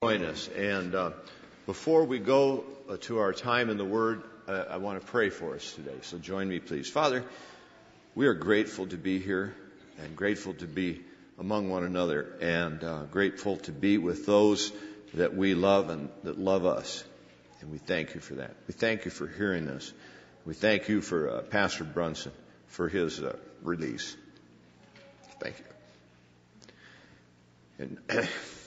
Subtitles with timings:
[0.00, 0.46] join us.
[0.56, 1.10] And uh,
[1.66, 5.28] before we go uh, to our time in the Word, uh, I want to pray
[5.28, 5.96] for us today.
[6.02, 6.88] So join me, please.
[6.88, 7.24] Father,
[8.14, 9.56] we are grateful to be here
[10.00, 11.00] and grateful to be
[11.36, 14.70] among one another and uh, grateful to be with those
[15.14, 17.02] that we love and that love us.
[17.60, 18.54] And we thank you for that.
[18.68, 19.92] We thank you for hearing us.
[20.46, 22.30] We thank you for uh, Pastor Brunson
[22.68, 24.16] for his uh, release.
[25.40, 25.56] Thank
[27.80, 27.96] you.
[28.10, 28.28] And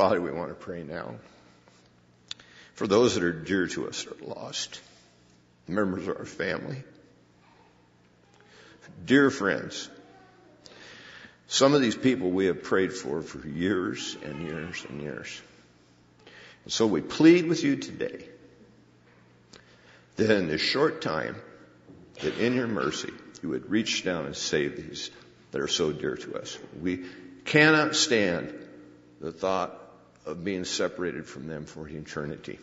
[0.00, 1.16] Father, we want to pray now
[2.72, 4.80] for those that are dear to us that are lost,
[5.68, 6.82] members of our family,
[9.04, 9.90] dear friends.
[11.48, 15.38] Some of these people we have prayed for for years and years and years.
[16.64, 18.24] And so we plead with you today
[20.16, 21.36] that in this short time,
[22.22, 23.12] that in your mercy,
[23.42, 25.10] you would reach down and save these
[25.50, 26.58] that are so dear to us.
[26.80, 27.04] We
[27.44, 28.54] cannot stand
[29.20, 29.79] the thought
[30.26, 32.58] of being separated from them for eternity.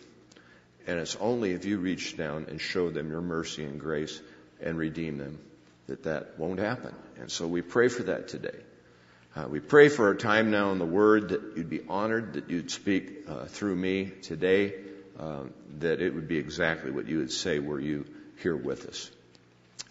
[0.85, 4.21] And it's only if you reach down and show them your mercy and grace
[4.61, 5.39] and redeem them
[5.87, 6.93] that that won't happen.
[7.19, 8.57] And so we pray for that today.
[9.35, 12.49] Uh, we pray for our time now in the Word that you'd be honored, that
[12.49, 14.73] you'd speak uh, through me today,
[15.19, 18.05] um, that it would be exactly what you would say were you
[18.41, 19.11] here with us.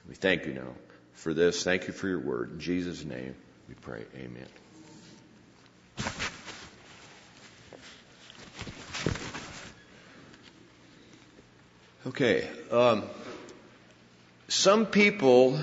[0.08, 0.74] We thank you now
[1.12, 1.62] for this.
[1.62, 2.52] Thank you for your Word.
[2.52, 3.34] In Jesus' name
[3.68, 4.04] we pray.
[4.16, 4.65] Amen.
[12.06, 12.48] Okay.
[12.70, 13.02] Um,
[14.46, 15.58] some people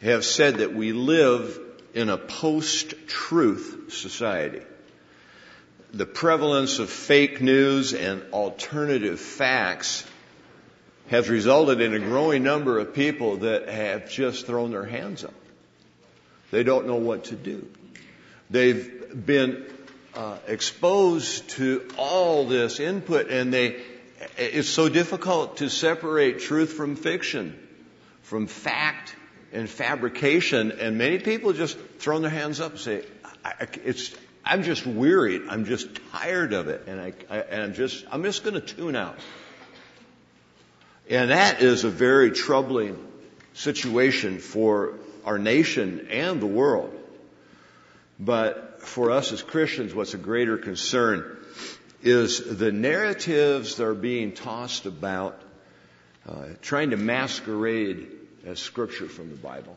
[0.00, 1.60] have said that we live
[1.92, 4.62] in a post-truth society.
[5.92, 10.06] The prevalence of fake news and alternative facts
[11.08, 15.34] has resulted in a growing number of people that have just thrown their hands up.
[16.52, 17.68] They don't know what to do.
[18.48, 19.66] They've been
[20.14, 23.82] uh, exposed to all this input and they
[24.36, 27.58] it's so difficult to separate truth from fiction,
[28.22, 29.14] from fact
[29.52, 33.04] and fabrication, and many people just throw their hands up and say,
[33.84, 34.14] "It's
[34.44, 35.42] I'm just wearied.
[35.48, 38.60] I'm just tired of it, and I, I and I'm just I'm just going to
[38.60, 39.18] tune out."
[41.08, 42.96] And that is a very troubling
[43.52, 46.92] situation for our nation and the world.
[48.18, 51.43] But for us as Christians, what's a greater concern
[52.04, 55.40] is the narratives that are being tossed about
[56.28, 58.08] uh, trying to masquerade
[58.44, 59.76] as scripture from the Bible.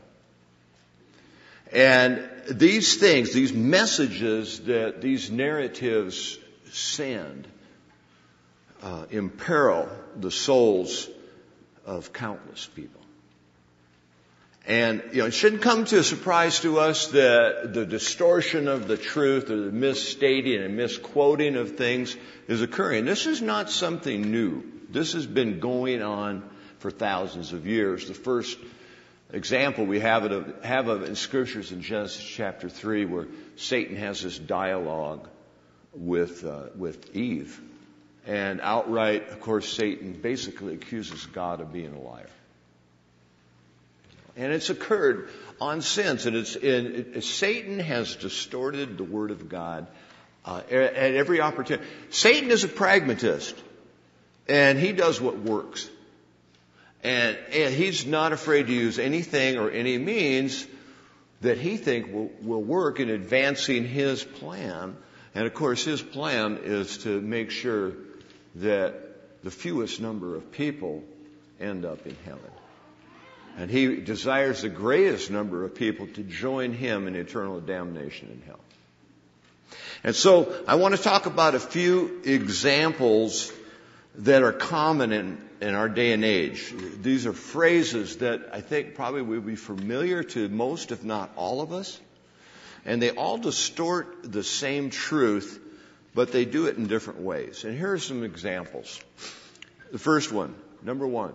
[1.71, 6.37] And these things, these messages that these narratives
[6.71, 7.47] send,
[8.83, 11.09] uh, imperil the souls
[11.85, 12.96] of countless people.
[14.67, 18.89] And, you know, it shouldn't come to a surprise to us that the distortion of
[18.89, 22.17] the truth or the misstating and misquoting of things
[22.49, 23.05] is occurring.
[23.05, 24.63] This is not something new.
[24.89, 26.43] This has been going on
[26.79, 28.09] for thousands of years.
[28.09, 28.59] The first
[29.31, 34.21] example we have of, have of in scriptures in Genesis chapter 3 where Satan has
[34.21, 35.29] this dialogue
[35.93, 37.61] with, uh, with Eve.
[38.25, 42.27] And outright, of course, Satan basically accuses God of being a liar.
[44.37, 46.25] And it's occurred on since.
[46.25, 49.87] And it's it, Satan has distorted the Word of God
[50.45, 51.87] uh, at every opportunity.
[52.09, 53.55] Satan is a pragmatist,
[54.47, 55.89] and he does what works.
[57.03, 60.65] And, and he's not afraid to use anything or any means
[61.41, 64.95] that he think will, will work in advancing his plan.
[65.35, 67.93] And of course, his plan is to make sure
[68.55, 71.03] that the fewest number of people
[71.59, 72.51] end up in heaven.
[73.57, 78.41] And he desires the greatest number of people to join him in eternal damnation in
[78.45, 78.59] hell.
[80.03, 83.51] And so I want to talk about a few examples
[84.19, 86.71] that are common in, in our day and age.
[87.01, 91.61] These are phrases that I think probably will be familiar to most, if not all
[91.61, 91.99] of us.
[92.85, 95.59] And they all distort the same truth,
[96.13, 97.63] but they do it in different ways.
[97.63, 98.99] And here are some examples.
[99.91, 101.33] The first one, number one,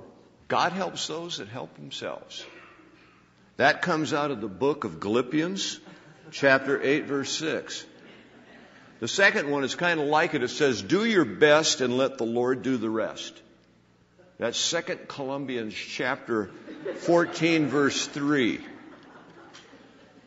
[0.52, 2.44] God helps those that help themselves.
[3.56, 5.80] That comes out of the book of Philippians,
[6.30, 7.86] chapter 8, verse 6.
[9.00, 10.42] The second one is kind of like it.
[10.42, 13.40] It says, Do your best and let the Lord do the rest.
[14.36, 16.50] That's Second Corinthians chapter
[16.96, 18.60] 14, verse 3.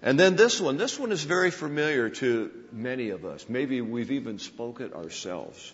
[0.01, 0.77] And then this one.
[0.77, 3.45] This one is very familiar to many of us.
[3.47, 5.71] Maybe we've even spoken it ourselves.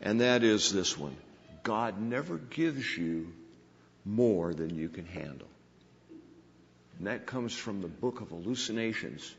[0.00, 1.16] And that is this one.
[1.64, 3.32] God never gives you
[4.08, 5.48] more than you can handle.
[6.98, 9.34] And that comes from the book of hallucinations.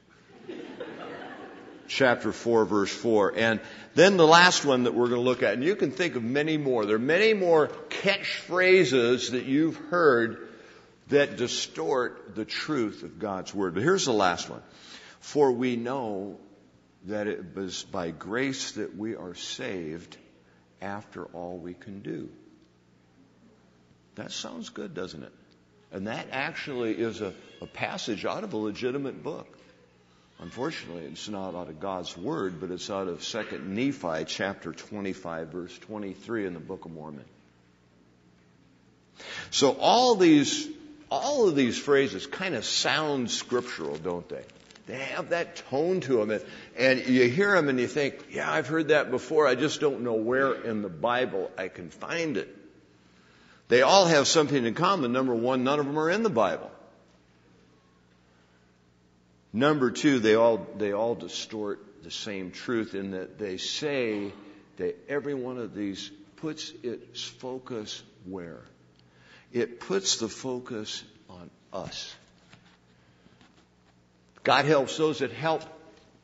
[1.90, 3.34] chapter 4 verse 4.
[3.36, 3.60] And
[3.96, 6.24] then the last one that we're going to look at, and you can think of
[6.24, 6.86] many more.
[6.86, 10.48] There are many more catchphrases that you've heard
[11.10, 13.74] that distort the truth of God's Word.
[13.74, 14.62] But here's the last one.
[15.20, 16.38] For we know
[17.06, 20.16] that it was by grace that we are saved
[20.82, 22.30] after all we can do.
[24.20, 25.32] That sounds good, doesn't it?
[25.94, 29.48] And that actually is a, a passage out of a legitimate book.
[30.40, 35.48] Unfortunately, it's not out of God's Word, but it's out of 2 Nephi chapter 25,
[35.48, 37.24] verse 23 in the Book of Mormon.
[39.52, 40.68] So all these,
[41.10, 44.44] all of these phrases kind of sound scriptural, don't they?
[44.88, 46.32] They have that tone to them.
[46.32, 46.44] And,
[46.78, 49.48] and you hear them and you think, yeah, I've heard that before.
[49.48, 52.58] I just don't know where in the Bible I can find it.
[53.70, 55.14] They all have something in common.
[55.14, 56.72] Number one, none of them are in the Bible.
[59.54, 64.32] Number two, they all, they all distort the same truth in that they say
[64.78, 68.62] that every one of these puts its focus where?
[69.54, 72.16] It puts the focus on us.
[74.44, 75.64] God helps those that help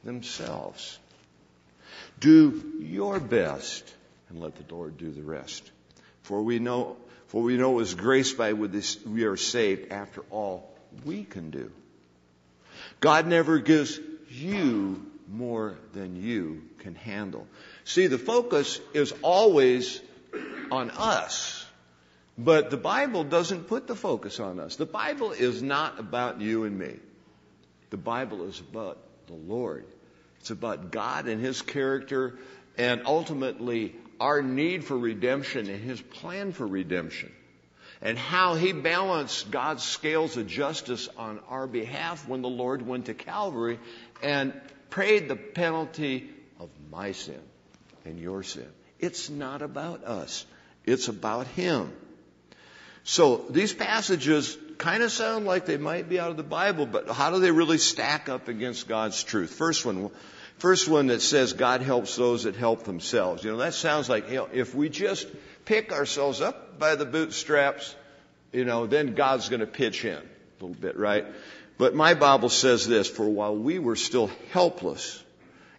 [0.04, 0.98] themselves.
[2.20, 3.92] Do your best
[4.30, 5.70] and let the Lord do the rest.
[6.24, 6.98] For we know,
[7.36, 10.74] for we know it was grace by which we are saved after all
[11.04, 11.70] we can do.
[13.02, 14.00] God never gives
[14.30, 17.46] you more than you can handle.
[17.84, 20.00] See, the focus is always
[20.72, 21.68] on us.
[22.38, 24.78] But the Bible doesn't put the focus on us.
[24.78, 26.96] The Bible is not about you and me.
[27.90, 28.98] The Bible is about
[29.28, 29.86] the Lord.
[30.40, 32.40] It's about God and His character
[32.78, 37.32] and ultimately our need for redemption and His plan for redemption.
[38.02, 43.06] And how He balanced God's scales of justice on our behalf when the Lord went
[43.06, 43.80] to Calvary
[44.22, 44.54] and
[44.90, 46.30] paid the penalty
[46.60, 47.42] of my sin
[48.06, 48.68] and your sin.
[49.00, 50.46] It's not about us.
[50.86, 51.92] It's about Him.
[53.04, 57.10] So these passages kind of sound like they might be out of the Bible, but
[57.10, 59.52] how do they really stack up against God's truth?
[59.52, 60.10] First one,
[60.58, 63.44] first one that says God helps those that help themselves.
[63.44, 65.28] You know, that sounds like, you know, if we just
[65.66, 67.96] pick ourselves up by the bootstraps,
[68.52, 71.26] you know, then God's going to pitch in a little bit, right?
[71.78, 75.22] But my Bible says this, for while we were still helpless,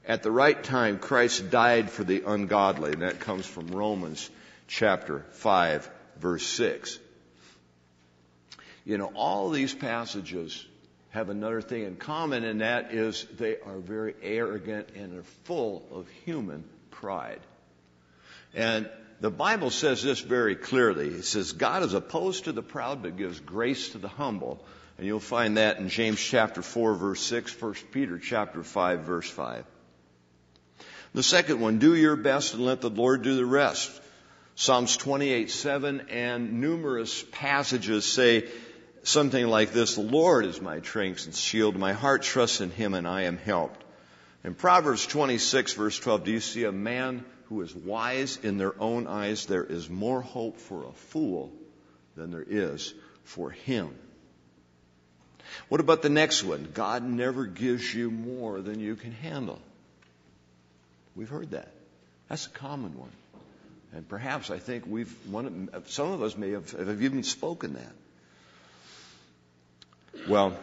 [0.07, 2.93] at the right time, Christ died for the ungodly.
[2.93, 4.31] And that comes from Romans
[4.69, 6.99] chapter 5, verse 6.
[8.85, 10.65] You know, all these passages
[11.11, 15.87] have another thing in common, and that is they are very arrogant and are full
[15.93, 17.41] of human pride.
[18.55, 18.89] And
[19.21, 21.09] the Bible says this very clearly.
[21.09, 24.65] It says, God is opposed to the proud, but gives grace to the humble.
[24.99, 29.29] And you'll find that in James chapter 4 verse 6, 1 Peter chapter 5 verse
[29.29, 29.65] 5.
[31.15, 33.91] The second one, do your best and let the Lord do the rest.
[34.55, 38.49] Psalms 28, 7 and numerous passages say,
[39.07, 41.77] something like this, the Lord is my strength and shield.
[41.77, 43.83] My heart trusts in him and I am helped.
[44.45, 48.81] In Proverbs 26 verse 12, do you see a man who is wise in their
[48.81, 49.47] own eyes?
[49.47, 51.53] There is more hope for a fool
[52.17, 52.95] than there is
[53.25, 53.95] for him.
[55.69, 56.69] What about the next one?
[56.75, 59.61] God never gives you more than you can handle.
[61.15, 61.73] We've heard that.
[62.29, 63.13] That's a common one.
[63.93, 67.93] And perhaps I think we've, one, some of us may have, have even spoken that.
[70.29, 70.59] Well,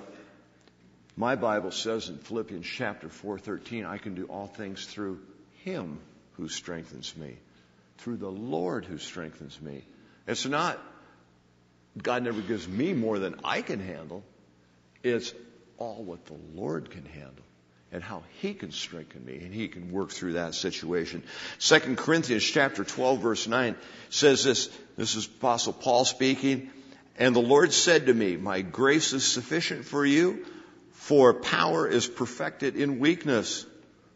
[1.15, 5.21] my Bible says in Philippians chapter 4:13, I can do all things through
[5.63, 5.99] him
[6.33, 7.37] who strengthens me,
[7.99, 9.83] through the Lord who strengthens me.
[10.27, 10.79] It's not
[12.01, 14.23] God never gives me more than I can handle.
[15.03, 15.33] It's
[15.77, 17.45] all what the Lord can handle
[17.91, 21.23] and how he can strengthen me and he can work through that situation.
[21.59, 23.75] 2 Corinthians chapter 12 verse 9
[24.09, 26.71] says this, this is Apostle Paul speaking,
[27.17, 30.45] and the Lord said to me, My grace is sufficient for you,
[30.91, 33.65] for power is perfected in weakness.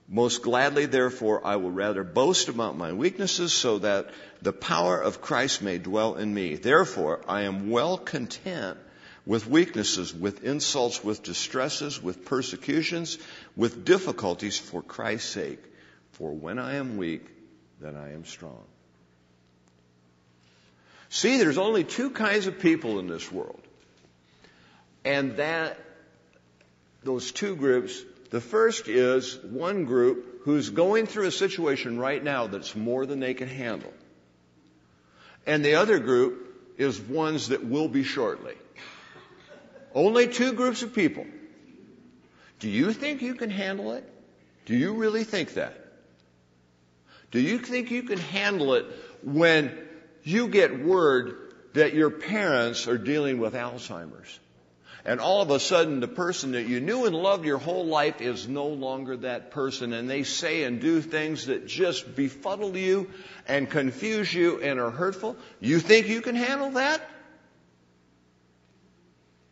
[0.09, 4.09] Most gladly, therefore, I will rather boast about my weaknesses so that
[4.41, 6.55] the power of Christ may dwell in me.
[6.55, 8.77] Therefore, I am well content
[9.25, 13.17] with weaknesses, with insults, with distresses, with persecutions,
[13.57, 15.61] with difficulties for Christ's sake.
[16.13, 17.25] For when I am weak,
[17.81, 18.63] then I am strong.
[21.09, 23.61] See, there's only two kinds of people in this world.
[25.05, 25.79] And that,
[27.03, 32.47] those two groups, the first is one group who's going through a situation right now
[32.47, 33.93] that's more than they can handle.
[35.45, 38.55] And the other group is ones that will be shortly.
[39.95, 41.25] Only two groups of people.
[42.59, 44.03] Do you think you can handle it?
[44.65, 45.75] Do you really think that?
[47.31, 48.85] Do you think you can handle it
[49.23, 49.86] when
[50.27, 51.35] you get word
[51.73, 54.39] that your parents are dealing with Alzheimer's?
[55.05, 58.19] And all of a sudden, the person that you knew and loved your whole life
[58.19, 63.09] is no longer that person, and they say and do things that just befuddle you
[63.47, 65.37] and confuse you and are hurtful.
[65.61, 67.01] You think you can handle that?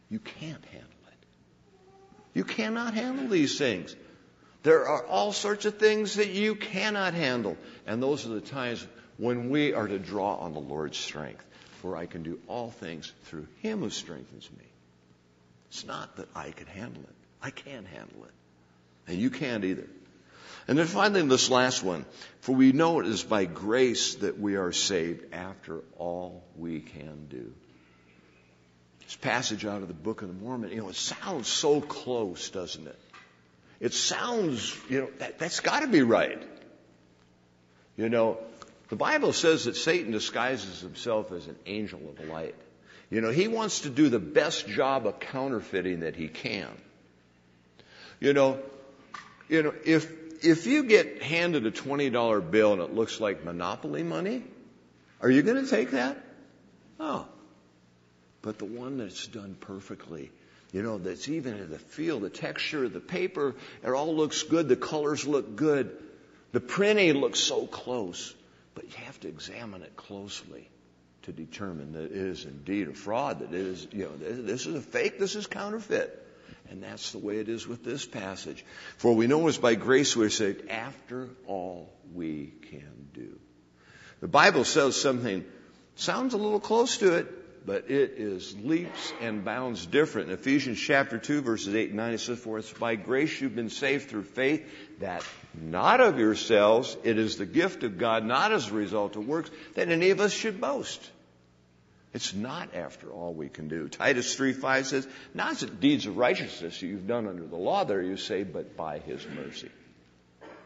[0.10, 1.26] You can't handle it.
[2.34, 3.96] You cannot handle these things.
[4.64, 7.56] There are all sorts of things that you cannot handle.
[7.88, 8.86] And those are the times
[9.18, 11.44] when we are to draw on the Lord's strength.
[11.82, 14.66] For I can do all things through Him who strengthens me.
[15.70, 17.16] It's not that I can handle it.
[17.42, 18.32] I can't handle it.
[19.08, 19.88] And you can't either.
[20.68, 22.06] And then finally, this last one.
[22.42, 27.28] For we know it is by grace that we are saved after all we can
[27.30, 27.54] do.
[29.04, 32.50] This passage out of the Book of the Mormon, you know, it sounds so close,
[32.50, 33.00] doesn't it?
[33.80, 36.42] It sounds, you know, that, that's got to be right.
[37.98, 38.40] You know,
[38.90, 42.56] the Bible says that Satan disguises himself as an angel of light.
[43.10, 46.70] You know, he wants to do the best job of counterfeiting that he can.
[48.20, 48.60] You know,
[49.50, 50.12] you know, if
[50.44, 54.44] if you get handed a twenty dollar bill and it looks like monopoly money,
[55.22, 56.18] are you going to take that?
[57.00, 57.28] Oh,
[58.42, 60.32] but the one that's done perfectly,
[60.72, 64.44] you know, that's even in the feel, the texture, of the paper, it all looks
[64.44, 64.68] good.
[64.70, 65.96] The colors look good.
[66.52, 68.34] The printing looks so close,
[68.76, 70.70] but you have to examine it closely
[71.24, 74.76] to determine that it is indeed a fraud, that it is, you know, this is
[74.76, 76.22] a fake, this is counterfeit.
[76.70, 78.64] And that's the way it is with this passage.
[78.98, 83.40] For we know it's by grace we're saved after all we can do.
[84.20, 85.46] The Bible says something,
[85.96, 87.28] sounds a little close to it,
[87.66, 90.30] but it is leaps and bounds different.
[90.30, 93.56] In Ephesians chapter 2 verses 8 and 9 it says, For it's by grace you've
[93.56, 94.64] been saved through faith,
[95.00, 99.28] that not of yourselves, it is the gift of God, not as a result of
[99.28, 101.10] works, that any of us should boast.
[102.14, 103.90] It's not after all we can do.
[103.90, 107.84] Titus 3 5 says, Not as deeds of righteousness that you've done under the law
[107.84, 109.70] there, you saved, but by his mercy.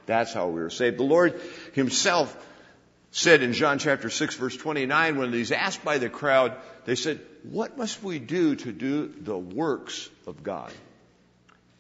[0.06, 0.98] That's how we were saved.
[0.98, 1.42] The Lord
[1.74, 2.36] himself
[3.12, 7.20] said in John chapter 6 verse 29 when he's asked by the crowd, they said,
[7.44, 10.72] what must we do to do the works of God?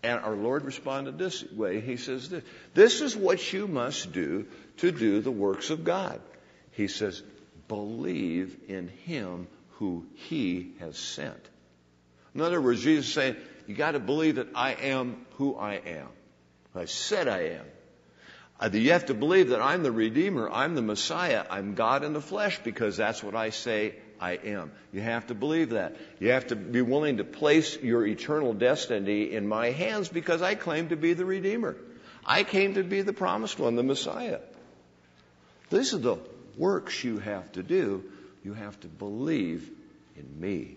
[0.02, 1.82] And our Lord responded this way.
[1.82, 2.44] He says this,
[2.74, 6.22] this is what you must do to do the works of God.
[6.72, 7.22] He says,
[7.68, 11.50] believe in him who he has sent.
[12.34, 13.36] In other words, Jesus is saying,
[13.68, 16.08] you got to believe that I am who I am.
[16.74, 17.66] I said I am.
[18.60, 22.14] Uh, you have to believe that I'm the Redeemer, I'm the Messiah, I'm God in
[22.14, 24.72] the flesh because that's what I say I am.
[24.92, 25.96] You have to believe that.
[26.20, 30.56] You have to be willing to place your eternal destiny in my hands because I
[30.56, 31.78] claim to be the Redeemer.
[32.26, 34.40] I came to be the promised one, the Messiah.
[35.70, 36.18] These are the
[36.58, 38.04] works you have to do.
[38.44, 39.70] You have to believe
[40.18, 40.76] in me.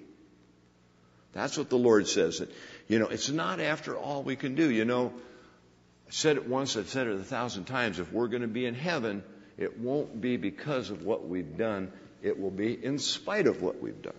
[1.33, 2.47] That's what the Lord says.
[2.89, 4.71] You know, it's not after all we can do.
[4.71, 5.13] You know,
[6.13, 7.99] said it once, I've said it a thousand times.
[7.99, 9.25] If we're going to be in heaven,
[9.57, 11.91] it won't be because of what we've done.
[12.23, 14.13] It will be in spite of what we've done.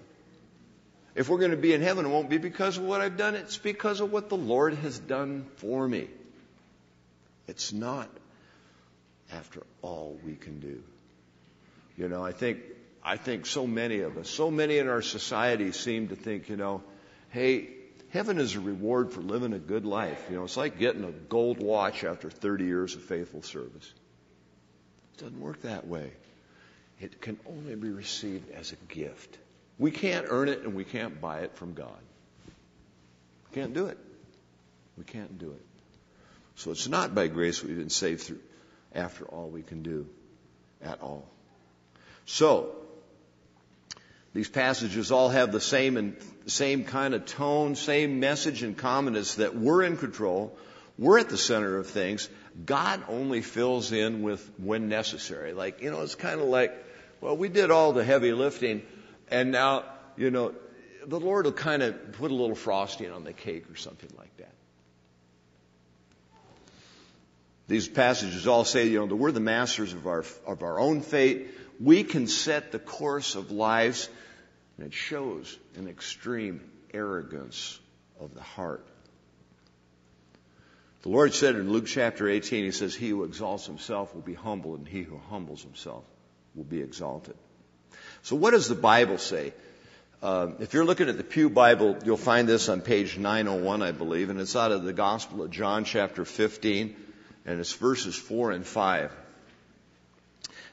[1.15, 3.35] If we're going to be in heaven, it won't be because of what I've done.
[3.35, 6.07] It's because of what the Lord has done for me.
[7.47, 8.09] It's not
[9.31, 10.81] after all we can do.
[11.95, 12.59] You know, I think
[13.03, 16.55] I think so many of us, so many in our society seem to think, you
[16.55, 16.81] know,
[17.29, 17.69] hey,
[18.13, 20.23] heaven is a reward for living a good life.
[20.29, 23.91] You know, it's like getting a gold watch after 30 years of faithful service.
[25.15, 26.11] It doesn't work that way.
[26.99, 29.37] It can only be received as a gift.
[29.79, 31.97] We can't earn it and we can't buy it from God.
[33.49, 33.97] We can't do it.
[34.95, 35.65] We can't do it.
[36.55, 38.41] So it's not by grace we've been saved through
[38.93, 40.07] after all we can do
[40.83, 41.27] at all.
[42.25, 42.75] So,
[44.33, 49.15] these passages all have the same and same kind of tone, same message in common
[49.15, 50.57] as that we're in control,
[50.97, 52.29] we're at the center of things.
[52.65, 55.53] God only fills in with when necessary.
[55.53, 56.73] Like, you know, it's kind of like,
[57.21, 58.81] well, we did all the heavy lifting,
[59.29, 59.85] and now,
[60.17, 60.53] you know,
[61.05, 64.35] the Lord will kind of put a little frosting on the cake or something like
[64.37, 64.53] that.
[67.67, 71.01] These passages all say, you know, that we're the masters of our, of our own
[71.01, 71.49] fate
[71.79, 74.09] we can set the course of lives,
[74.77, 76.61] and it shows an extreme
[76.93, 77.79] arrogance
[78.19, 78.85] of the heart.
[81.03, 84.33] The Lord said in Luke chapter 18, He says, He who exalts himself will be
[84.33, 86.05] humbled, and he who humbles himself
[86.55, 87.35] will be exalted.
[88.21, 89.53] So, what does the Bible say?
[90.21, 93.91] Uh, if you're looking at the Pew Bible, you'll find this on page 901, I
[93.91, 96.95] believe, and it's out of the Gospel of John, chapter 15,
[97.45, 99.11] and it's verses 4 and 5.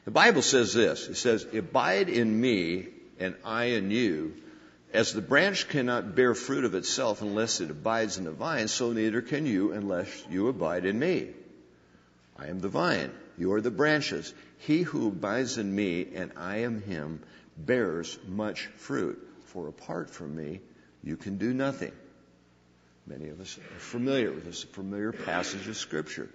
[0.05, 2.87] The Bible says this it says, Abide in me,
[3.19, 4.35] and I in you.
[4.93, 8.91] As the branch cannot bear fruit of itself unless it abides in the vine, so
[8.91, 11.29] neither can you unless you abide in me.
[12.37, 14.33] I am the vine, you are the branches.
[14.57, 17.21] He who abides in me and I am him
[17.57, 20.61] bears much fruit, for apart from me
[21.03, 21.93] you can do nothing.
[23.07, 26.29] Many of us are familiar with this familiar passage of Scripture.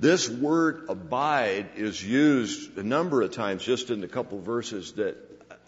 [0.00, 5.16] This word abide is used a number of times just in the couple verses that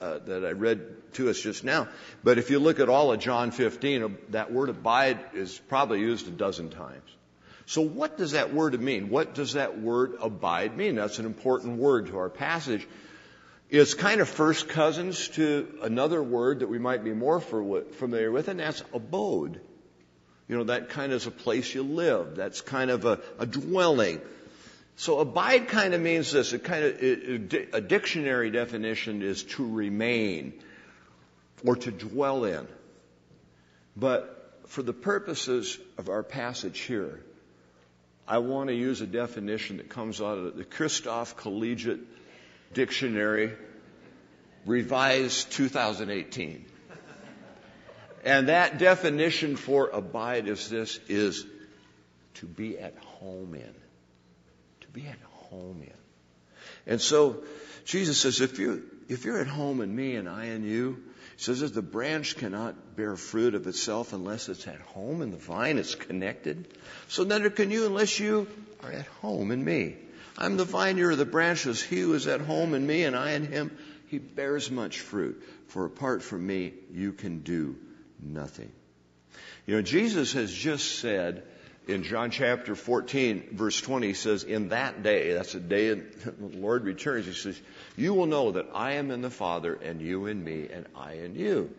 [0.01, 1.87] uh, that I read to us just now.
[2.25, 6.01] But if you look at all of John 15, uh, that word abide is probably
[6.01, 7.09] used a dozen times.
[7.67, 9.11] So what does that word mean?
[9.11, 10.97] What does that word abide mean?
[10.97, 12.87] That's an important word to our passage.
[13.71, 18.49] It's kind of first cousins to another word that we might be more familiar with,
[18.49, 19.61] and that's abode.
[20.49, 22.37] You know, that kind of is a place you live.
[22.37, 24.20] That's kind of a, a dwelling.
[24.96, 26.52] So abide kind of means this.
[26.52, 30.52] It kind of, it, a dictionary definition is to remain
[31.64, 32.66] or to dwell in.
[33.96, 37.20] But for the purposes of our passage here,
[38.26, 42.00] I want to use a definition that comes out of the Christoph Collegiate
[42.72, 43.52] Dictionary,
[44.64, 46.64] revised 2018.
[48.25, 51.45] And that definition for abide is this, is
[52.35, 53.75] to be at home in
[54.83, 55.19] To be at
[55.50, 55.93] home in.
[56.87, 57.43] And so
[57.85, 61.02] Jesus says, if you if you're at home in me and I in you,
[61.37, 65.31] he says that the branch cannot bear fruit of itself unless it's at home in
[65.31, 66.69] the vine, it's connected.
[67.09, 68.49] So neither can you unless you
[68.83, 69.97] are at home in me.
[70.38, 71.83] I'm the vine, you're the branches.
[71.83, 73.76] He who is at home in me and I in him,
[74.09, 75.43] he bears much fruit.
[75.69, 77.76] For apart from me, you can do
[78.23, 78.71] nothing.
[79.67, 81.45] You know, Jesus has just said
[81.88, 86.35] in John chapter 14, verse 20, he says, In that day, that's the day the
[86.38, 87.61] Lord returns, he says,
[87.97, 91.14] You will know that I am in the Father, and you in me, and I
[91.14, 91.70] in you.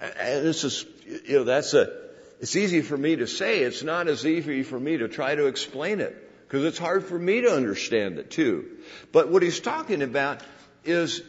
[0.00, 0.86] And this is,
[1.26, 1.92] you know, that's a,
[2.40, 3.60] it's easy for me to say.
[3.60, 7.18] It's not as easy for me to try to explain it, because it's hard for
[7.18, 8.78] me to understand it too.
[9.12, 10.42] But what he's talking about
[10.84, 11.22] is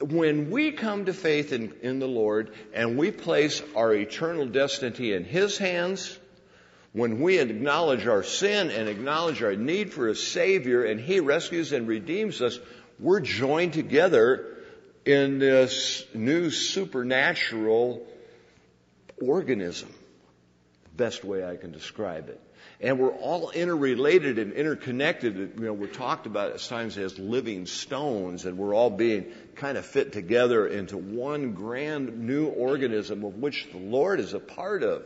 [0.00, 5.12] when we come to faith in, in the Lord and we place our eternal destiny
[5.12, 6.18] in His hands,
[6.92, 11.72] when we acknowledge our sin and acknowledge our need for a Savior and He rescues
[11.72, 12.58] and redeems us,
[12.98, 14.56] we're joined together
[15.04, 18.06] in this new supernatural
[19.20, 19.92] organism.
[20.96, 22.40] Best way I can describe it.
[22.80, 25.54] And we're all interrelated and interconnected.
[25.56, 29.78] You know, we're talked about at times as living stones, and we're all being kind
[29.78, 34.82] of fit together into one grand new organism of which the Lord is a part
[34.82, 35.04] of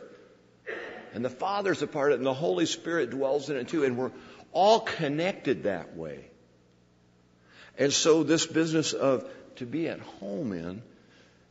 [1.13, 3.83] and the Father's a part of it, and the Holy Spirit dwells in it too,
[3.83, 4.11] and we're
[4.51, 6.25] all connected that way.
[7.77, 10.81] And so this business of to be at home in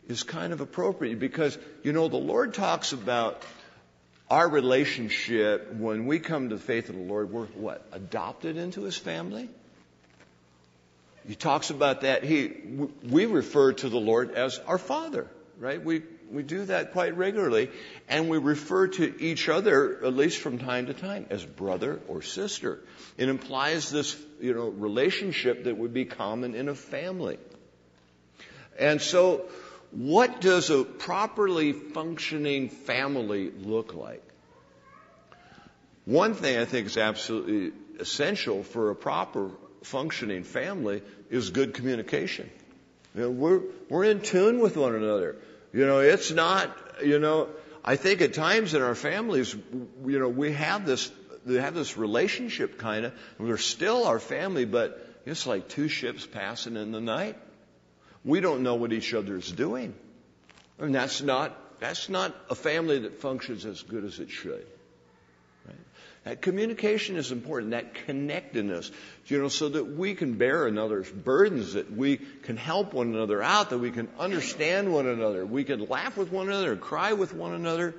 [0.09, 3.43] is kind of appropriate because, you know, the Lord talks about
[4.31, 7.85] our relationship when we come to the faith of the Lord, we're what?
[7.93, 9.51] Adopted into His family?
[11.27, 12.25] He talks about that.
[12.25, 12.53] He,
[13.09, 15.27] we refer to the Lord as our Father,
[15.59, 15.83] right?
[15.85, 17.71] We we do that quite regularly,
[18.09, 22.23] and we refer to each other, at least from time to time, as brother or
[22.23, 22.81] sister.
[23.19, 27.39] It implies this, you know, relationship that would be common in a family.
[28.79, 29.47] And so,
[29.93, 34.23] what does a properly functioning family look like?
[36.05, 39.51] One thing I think is absolutely essential for a proper
[39.83, 42.51] functioning family is good communication.
[43.15, 45.37] You know, we're, we're in tune with one another.
[45.73, 47.49] You know, it's not, you know,
[47.85, 49.55] I think at times in our families,
[50.05, 51.11] you know, we have this,
[51.47, 56.27] we have this relationship kind of, we're still our family, but it's like two ships
[56.27, 57.37] passing in the night.
[58.25, 59.95] We don't know what each other is doing.
[60.79, 64.67] And that's not, that's not a family that functions as good as it should.
[66.25, 68.91] That communication is important, that connectedness,
[69.27, 73.43] you know, so that we can bear another's burdens, that we can help one another
[73.43, 77.33] out, that we can understand one another, we can laugh with one another, cry with
[77.33, 77.95] one another.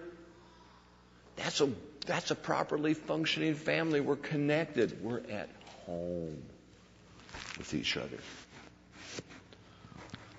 [1.38, 1.70] That's a,
[2.06, 4.02] that's a properly functioning family.
[4.02, 5.04] We're connected.
[5.04, 5.50] We're at
[5.88, 6.38] home
[7.58, 8.18] with each other.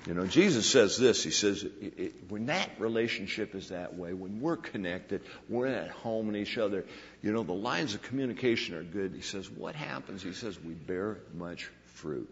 [0.06, 1.22] You know, Jesus says this.
[1.22, 1.64] He says,
[2.28, 6.84] when that relationship is that way, when we're connected, we're at home in each other,
[7.22, 9.14] you know, the lines of communication are good.
[9.14, 10.22] He says, what happens?
[10.22, 12.28] He says, we bear much fruit.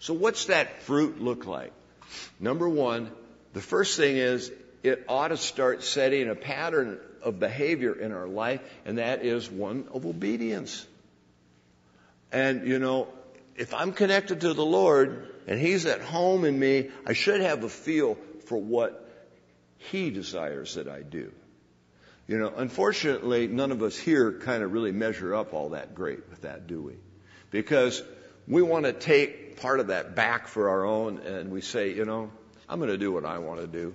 [0.00, 1.72] So what's that fruit look like?
[2.38, 3.10] Number one,
[3.54, 8.28] the first thing is it ought to start setting a pattern of behavior in our
[8.28, 10.86] life, and that is one of obedience.
[12.30, 13.08] And, you know,
[13.56, 17.64] if I'm connected to the Lord and He's at home in me, I should have
[17.64, 19.08] a feel for what
[19.78, 21.32] He desires that I do.
[22.28, 26.28] You know, unfortunately, none of us here kind of really measure up all that great
[26.28, 26.94] with that, do we?
[27.50, 28.02] Because
[28.48, 32.04] we want to take part of that back for our own and we say, you
[32.04, 32.30] know,
[32.68, 33.94] I'm going to do what I want to do.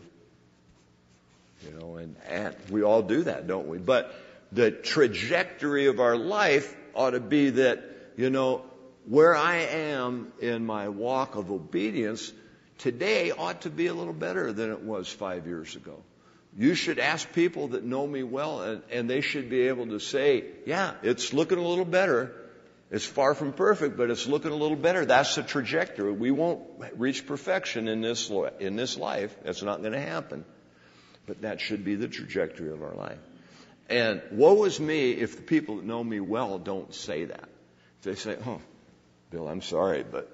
[1.66, 3.78] You know, and, and we all do that, don't we?
[3.78, 4.16] But
[4.52, 7.84] the trajectory of our life ought to be that,
[8.18, 8.66] you know,
[9.06, 12.32] where I am in my walk of obedience
[12.78, 16.02] today ought to be a little better than it was five years ago.
[16.58, 20.00] You should ask people that know me well, and, and they should be able to
[20.00, 22.34] say, yeah, it's looking a little better.
[22.90, 25.06] It's far from perfect, but it's looking a little better.
[25.06, 26.12] That's the trajectory.
[26.12, 26.62] We won't
[26.98, 29.34] reach perfection in this, in this life.
[29.44, 30.44] That's not going to happen.
[31.26, 33.20] But that should be the trajectory of our life.
[33.88, 37.50] And woe is me if the people that know me well don't say that.
[38.00, 38.60] If they say, oh,
[39.32, 40.30] Bill, I'm sorry, but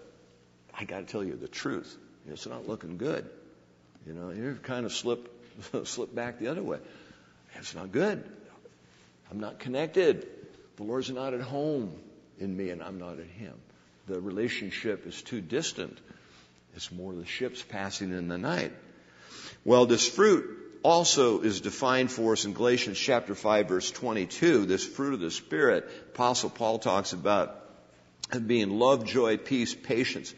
[0.78, 1.96] I got to tell you the truth.
[2.28, 3.30] It's not looking good.
[4.06, 5.32] You know, you've kind of slip,
[5.86, 6.80] slip back the other way.
[7.56, 8.24] It's not good.
[9.32, 10.28] I'm not connected.
[10.78, 11.94] The Lord's not at home
[12.40, 13.54] in me and I'm not at Him.
[14.08, 15.98] The relationship is too distant.
[16.76, 18.72] It's more the ships passing in the night.
[19.66, 24.66] Well, this fruit also is defined for us in Galatians chapter 5 verse 22.
[24.66, 27.67] This fruit of the Spirit, Apostle Paul talks about
[28.46, 30.34] being love, joy, peace, patience,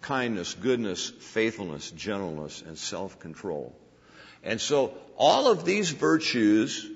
[0.00, 3.74] kindness, goodness, faithfulness, gentleness, and self-control.
[4.42, 6.86] And so all of these virtues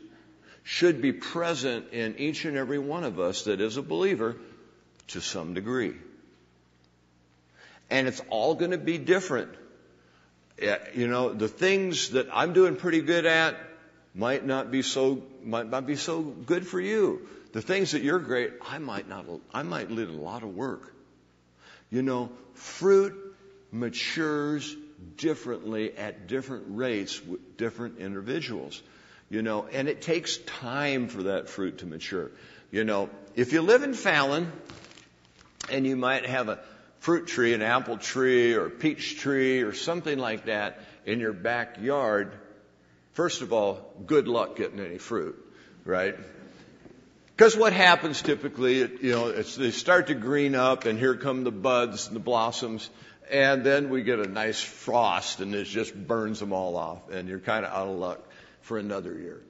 [0.65, 4.37] should be present in each and every one of us that is a believer
[5.09, 5.95] to some degree.
[7.89, 9.51] And it's all going to be different.
[10.95, 13.57] You know, the things that I'm doing pretty good at
[14.15, 17.27] might not be so, might not be so good for you.
[17.53, 20.95] The things that you're great, I might not, I might need a lot of work.
[21.91, 23.15] You know, fruit
[23.73, 24.77] matures
[25.17, 28.83] differently at different rates with different individuals.
[29.31, 32.31] You know, and it takes time for that fruit to mature.
[32.71, 34.53] You know, if you live in Fallon
[35.71, 36.59] and you might have a
[37.01, 41.33] fruit tree, an apple tree or a peach tree or something like that in your
[41.33, 42.33] backyard,
[43.13, 45.37] first of all, good luck getting any fruit,
[45.85, 46.17] right?
[47.39, 51.45] Because what happens typically, you know, it's they start to green up and here come
[51.45, 52.91] the buds and the blossoms
[53.31, 57.29] and then we get a nice frost and it just burns them all off and
[57.29, 58.29] you're kind of out of luck
[58.63, 59.41] for another year.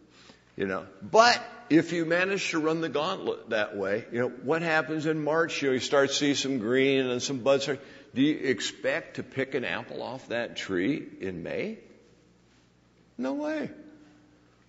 [0.55, 4.61] You know, but if you manage to run the gauntlet that way, you know, what
[4.61, 5.63] happens in March?
[5.63, 7.65] You know, you start to see some green and some buds.
[7.65, 11.79] Do you expect to pick an apple off that tree in May?
[13.17, 13.71] No way.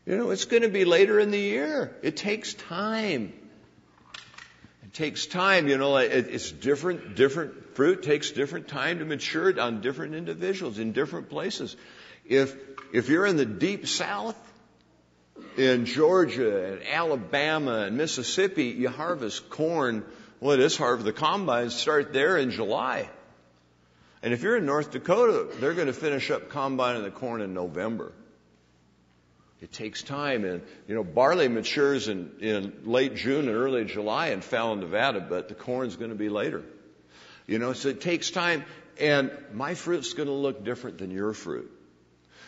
[0.09, 1.95] You know, it's going to be later in the year.
[2.01, 3.31] It takes time.
[4.81, 9.81] It takes time, you know, it's different, different fruit takes different time to mature on
[9.81, 11.77] different individuals in different places.
[12.25, 12.55] If,
[12.91, 14.35] if you're in the deep south,
[15.57, 20.03] in Georgia and Alabama and Mississippi, you harvest corn.
[20.39, 23.07] Well, it is harvest, the combines start there in July.
[24.23, 27.53] And if you're in North Dakota, they're going to finish up combining the corn in
[27.53, 28.11] November.
[29.61, 30.45] It takes time.
[30.45, 35.19] And, you know, barley matures in, in late June and early July in Fallon, Nevada,
[35.19, 36.63] but the corn's going to be later.
[37.47, 38.63] You know, so it takes time.
[38.99, 41.71] And my fruit's going to look different than your fruit.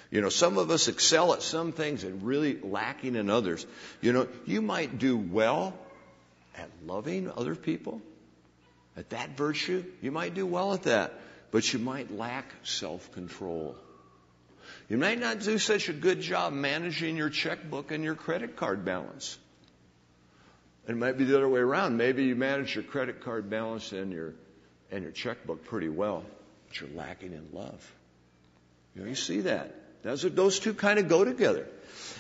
[0.10, 3.65] You know, some of us excel at some things and really lacking in others.
[4.02, 5.74] You know, you might do well
[6.58, 8.02] at loving other people,
[8.97, 9.86] at that virtue.
[10.02, 11.13] You might do well at that,
[11.52, 13.78] but you might lack self-control.
[14.91, 18.84] You might not do such a good job managing your checkbook and your credit card
[18.84, 19.38] balance.
[20.86, 21.95] It might be the other way around.
[21.95, 24.34] Maybe you manage your credit card balance and your
[24.91, 26.25] and your checkbook pretty well,
[26.67, 27.89] but you're lacking in love.
[28.93, 29.73] You know, you see that.
[30.04, 31.69] Those, those two kind of go together.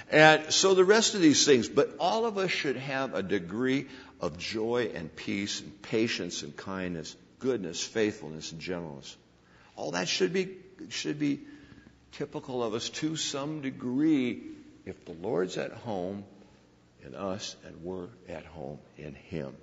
[0.09, 3.87] And so the rest of these things, but all of us should have a degree
[4.21, 9.17] of joy and peace and patience and kindness, goodness, faithfulness, and gentleness.
[9.75, 10.55] All that should be,
[10.87, 11.41] should be
[12.11, 14.41] typical of us to some degree
[14.85, 16.23] if the Lord's at home
[17.05, 19.55] in us and we're at home in Him.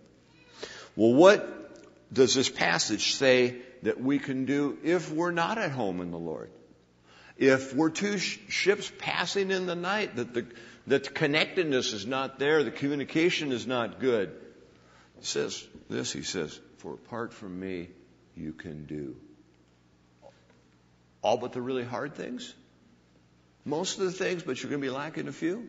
[0.96, 6.00] Well, what does this passage say that we can do if we're not at home
[6.00, 6.50] in the Lord?
[7.36, 10.46] If we're two sh- ships passing in the night, that the,
[10.88, 14.32] that the connectedness is not there, the communication is not good.
[15.20, 17.90] He says this, he says, for apart from me,
[18.36, 19.16] you can do
[21.22, 22.54] all but the really hard things?
[23.64, 25.68] Most of the things, but you're going to be lacking a few?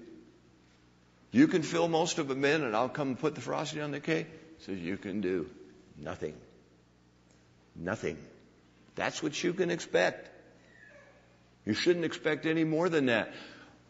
[1.31, 3.91] You can fill most of them in and I'll come and put the frosting on
[3.91, 4.27] the cake?
[4.59, 5.49] Says, you can do.
[5.97, 6.33] Nothing.
[7.75, 8.17] Nothing.
[8.95, 10.29] That's what you can expect.
[11.65, 13.31] You shouldn't expect any more than that.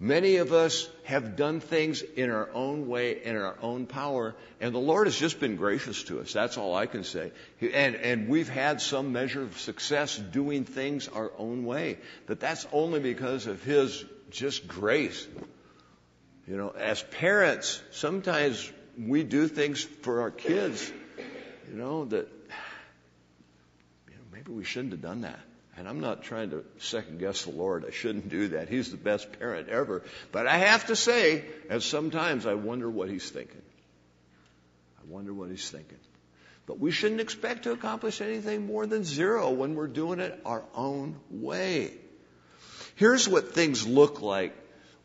[0.01, 4.73] Many of us have done things in our own way, in our own power, and
[4.73, 6.31] the Lord has just been gracious to us.
[6.31, 7.33] That's all I can say.
[7.59, 11.97] And, and we've had some measure of success doing things our own way.
[12.27, 15.27] But that's only because of His just grace.
[16.47, 20.91] You know, as parents, sometimes we do things for our kids,
[21.69, 22.29] you know, that
[24.07, 25.39] you know, maybe we shouldn't have done that.
[25.79, 27.85] And I'm not trying to second guess the Lord.
[27.87, 28.67] I shouldn't do that.
[28.67, 30.03] He's the best parent ever.
[30.33, 33.61] But I have to say, as sometimes I wonder what he's thinking.
[34.99, 35.97] I wonder what he's thinking.
[36.65, 40.65] But we shouldn't expect to accomplish anything more than zero when we're doing it our
[40.75, 41.93] own way.
[42.95, 44.53] Here's what things look like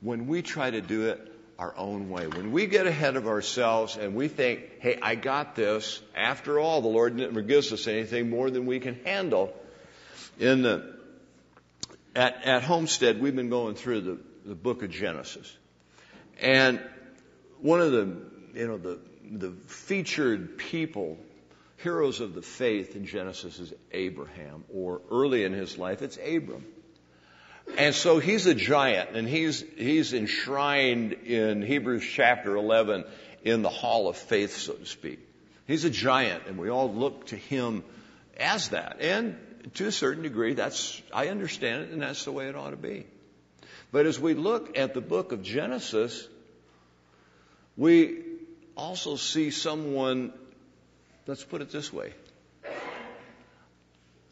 [0.01, 2.27] when we try to do it our own way.
[2.27, 6.03] When we get ahead of ourselves and we think, hey, I got this.
[6.17, 9.55] After all, the Lord never gives us anything more than we can handle
[10.39, 10.95] in the,
[12.15, 15.57] at, at Homestead, we've been going through the, the book of Genesis.
[16.41, 16.81] And
[17.61, 18.17] one of the,
[18.55, 18.99] you know, the,
[19.31, 21.19] the featured people,
[21.79, 26.65] heroes of the faith in Genesis is Abraham, or early in his life, it's Abram.
[27.79, 33.05] And so he's a giant, and he's, he's enshrined in Hebrews chapter 11
[33.43, 35.19] in the hall of faith, so to speak.
[35.67, 37.83] He's a giant, and we all look to him
[38.39, 39.01] as that.
[39.01, 39.37] And
[39.75, 42.77] to a certain degree, that's, I understand it, and that's the way it ought to
[42.77, 43.07] be.
[43.93, 46.29] But as we look at the book of Genesis,
[47.77, 48.23] we
[48.77, 50.33] also see someone,
[51.27, 52.13] let's put it this way.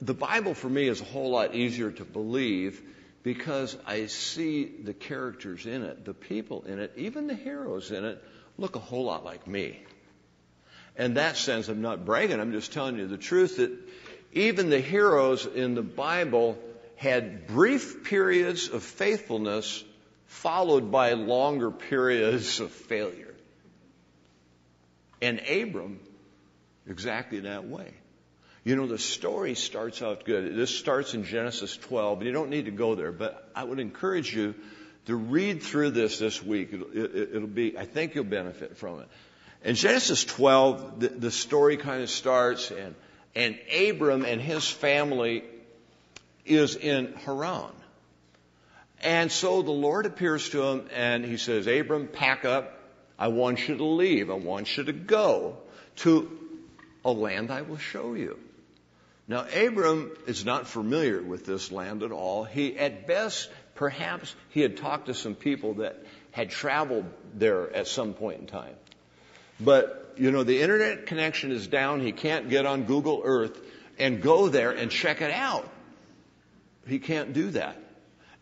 [0.00, 2.82] The Bible for me is a whole lot easier to believe
[3.22, 8.04] because I see the characters in it, the people in it, even the heroes in
[8.04, 8.22] it,
[8.58, 9.78] look a whole lot like me.
[10.98, 13.70] In that sense, I'm not bragging, I'm just telling you the truth that
[14.32, 16.58] even the heroes in the Bible
[16.96, 19.84] had brief periods of faithfulness
[20.26, 23.34] followed by longer periods of failure.
[25.20, 26.00] And Abram,
[26.86, 27.92] exactly that way.
[28.64, 30.56] You know, the story starts out good.
[30.56, 33.80] This starts in Genesis 12, and you don't need to go there, but I would
[33.80, 34.54] encourage you
[35.06, 36.72] to read through this this week.
[36.72, 39.08] It'll, it, will be, I think you'll benefit from it.
[39.64, 42.94] In Genesis 12, the, the story kind of starts, and
[43.34, 45.44] and Abram and his family
[46.44, 47.72] is in Haran.
[49.02, 52.78] And so the Lord appears to him and he says, Abram, pack up.
[53.18, 54.30] I want you to leave.
[54.30, 55.56] I want you to go
[55.96, 56.30] to
[57.04, 58.38] a land I will show you.
[59.28, 62.44] Now, Abram is not familiar with this land at all.
[62.44, 67.86] He, at best, perhaps he had talked to some people that had traveled there at
[67.86, 68.74] some point in time.
[69.64, 72.00] But you know, the internet connection is down.
[72.00, 73.60] He can't get on Google Earth
[73.98, 75.68] and go there and check it out.
[76.86, 77.76] He can't do that.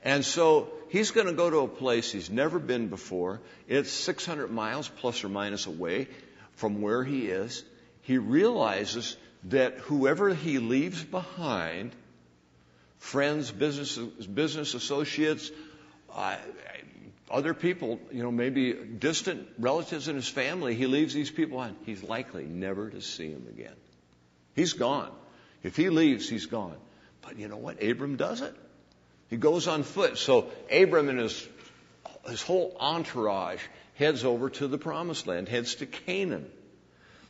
[0.02, 3.40] And so he's going to go to a place he's never been before.
[3.68, 6.08] It's 600 miles plus or minus away
[6.54, 7.62] from where he is.
[8.02, 11.92] He realizes that whoever he leaves behind,
[12.98, 15.50] friends, business, business associates,
[16.14, 16.36] uh,
[17.30, 21.76] other people, you know, maybe distant relatives in his family, he leaves these people on.
[21.86, 23.76] He's likely never to see them again.
[24.54, 25.10] He's gone.
[25.62, 26.76] If he leaves, he's gone.
[27.22, 27.82] But you know what?
[27.82, 28.54] Abram does it.
[29.28, 30.18] He goes on foot.
[30.18, 31.48] So Abram and his,
[32.28, 33.62] his whole entourage
[33.94, 36.50] heads over to the promised land, heads to Canaan.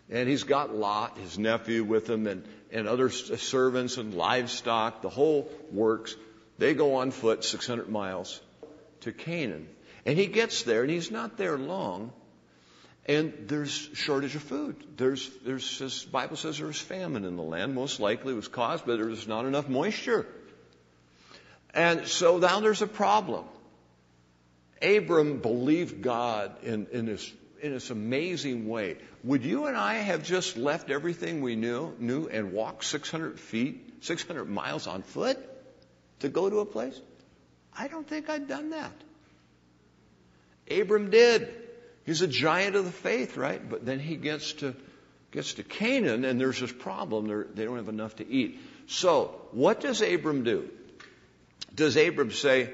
[0.09, 5.09] And he's got Lot, his nephew, with him, and, and other servants and livestock, the
[5.09, 6.17] whole works.
[6.59, 8.41] They go on foot 600 miles
[9.01, 9.69] to Canaan.
[10.07, 12.13] And he gets there, and he's not there long,
[13.07, 14.77] and there's shortage of food.
[14.97, 17.75] There's, there's, this Bible says there was famine in the land.
[17.75, 20.27] Most likely it was caused, but there was not enough moisture.
[21.75, 23.45] And so now there's a problem.
[24.83, 27.33] Abram believed God in, in this
[27.63, 28.97] in this amazing way.
[29.25, 34.03] Would you and I have just left everything we knew, knew and walked 600 feet,
[34.05, 35.39] 600 miles on foot
[36.21, 36.99] to go to a place?
[37.77, 38.93] I don't think I'd done that.
[40.71, 41.49] Abram did.
[42.05, 43.61] He's a giant of the faith, right?
[43.69, 44.75] But then he gets to
[45.31, 47.29] gets to Canaan, and there's this problem.
[47.29, 48.59] They're, they don't have enough to eat.
[48.87, 50.69] So, what does Abram do?
[51.75, 52.71] Does Abram say,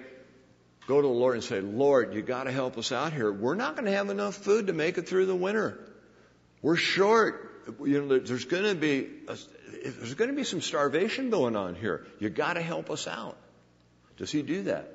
[0.87, 3.31] go to the Lord and say, Lord, you got to help us out here.
[3.31, 5.79] We're not going to have enough food to make it through the winter.
[6.63, 7.65] We're short.
[7.85, 9.37] You know, there's going to be a,
[9.85, 12.07] there's going to be some starvation going on here.
[12.21, 13.37] You got to help us out.
[14.17, 14.91] Does he do that?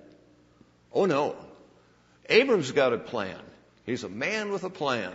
[0.93, 1.35] Oh no.
[2.31, 3.37] Abram's got a plan.
[3.85, 5.11] He's a man with a plan.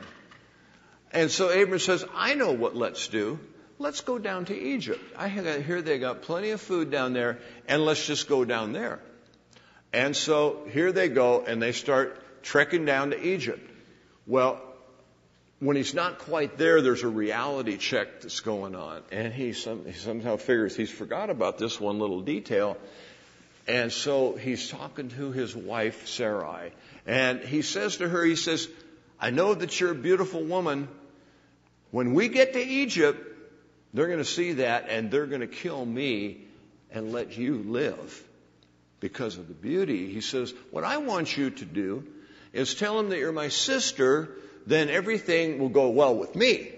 [1.13, 3.39] And so Abram says, I know what let's do.
[3.79, 5.01] let's go down to Egypt.
[5.17, 9.01] I hear they got plenty of food down there, and let's just go down there.
[9.93, 13.71] And so here they go, and they start trekking down to Egypt.
[14.27, 14.61] Well,
[15.59, 19.03] when he's not quite there, there's a reality check that's going on.
[19.11, 22.77] And he, some, he somehow figures he's forgot about this one little detail.
[23.67, 26.73] And so he's talking to his wife, Sarai.
[27.07, 28.69] And he says to her, he says,
[29.21, 30.89] I know that you're a beautiful woman.
[31.91, 33.21] When we get to Egypt,
[33.95, 36.39] they're going to see that and they're going to kill me
[36.91, 38.23] and let you live
[39.01, 40.13] because of the beauty.
[40.13, 42.05] He says, What I want you to do
[42.53, 44.31] is tell them that you're my sister,
[44.67, 46.73] then everything will go well with me.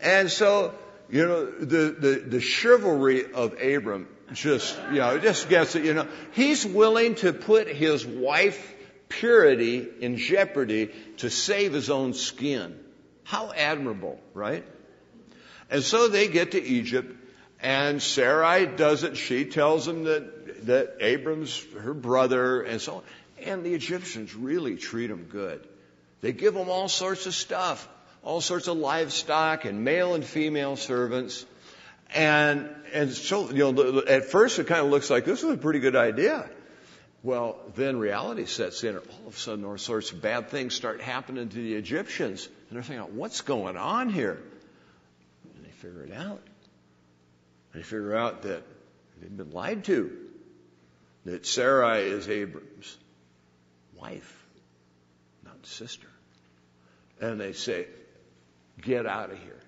[0.00, 0.74] And so,
[1.10, 5.94] you know, the, the, the chivalry of Abram just, you know, just gets it, you
[5.94, 6.06] know.
[6.32, 8.69] He's willing to put his wife
[9.10, 12.78] purity in jeopardy to save his own skin.
[13.24, 14.64] How admirable, right?
[15.70, 17.14] And so they get to Egypt,
[17.60, 19.16] and Sarai does it.
[19.16, 23.02] She tells them that, that Abram's her brother, and so on.
[23.44, 25.66] And the Egyptians really treat them good.
[26.22, 27.88] They give them all sorts of stuff,
[28.22, 31.46] all sorts of livestock and male and female servants.
[32.14, 35.56] And, and so, you know, at first it kind of looks like this is a
[35.56, 36.50] pretty good idea.
[37.22, 41.02] Well, then reality sets in, all of a sudden all sorts of bad things start
[41.02, 42.48] happening to the Egyptians.
[42.68, 44.38] And they're thinking, what's going on here?
[45.54, 46.40] And they figure it out.
[47.74, 48.62] They figure out that
[49.20, 50.10] they've been lied to.
[51.26, 52.96] That Sarai is Abram's
[53.94, 54.46] wife,
[55.44, 56.08] not sister.
[57.20, 57.86] And they say,
[58.80, 59.60] get out of here.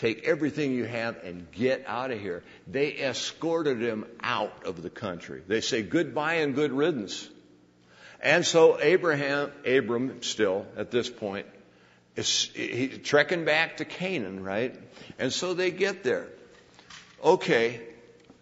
[0.00, 2.42] Take everything you have and get out of here.
[2.66, 5.42] They escorted him out of the country.
[5.46, 7.28] They say goodbye and good riddance.
[8.22, 11.44] And so Abraham, Abram still at this point,
[12.16, 14.74] is he, trekking back to Canaan, right?
[15.18, 16.28] And so they get there.
[17.22, 17.82] Okay,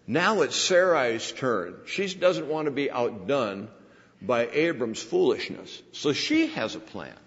[0.06, 1.74] now it's Sarai's turn.
[1.86, 3.66] She doesn't want to be outdone
[4.22, 5.82] by Abram's foolishness.
[5.90, 7.18] So she has a plan.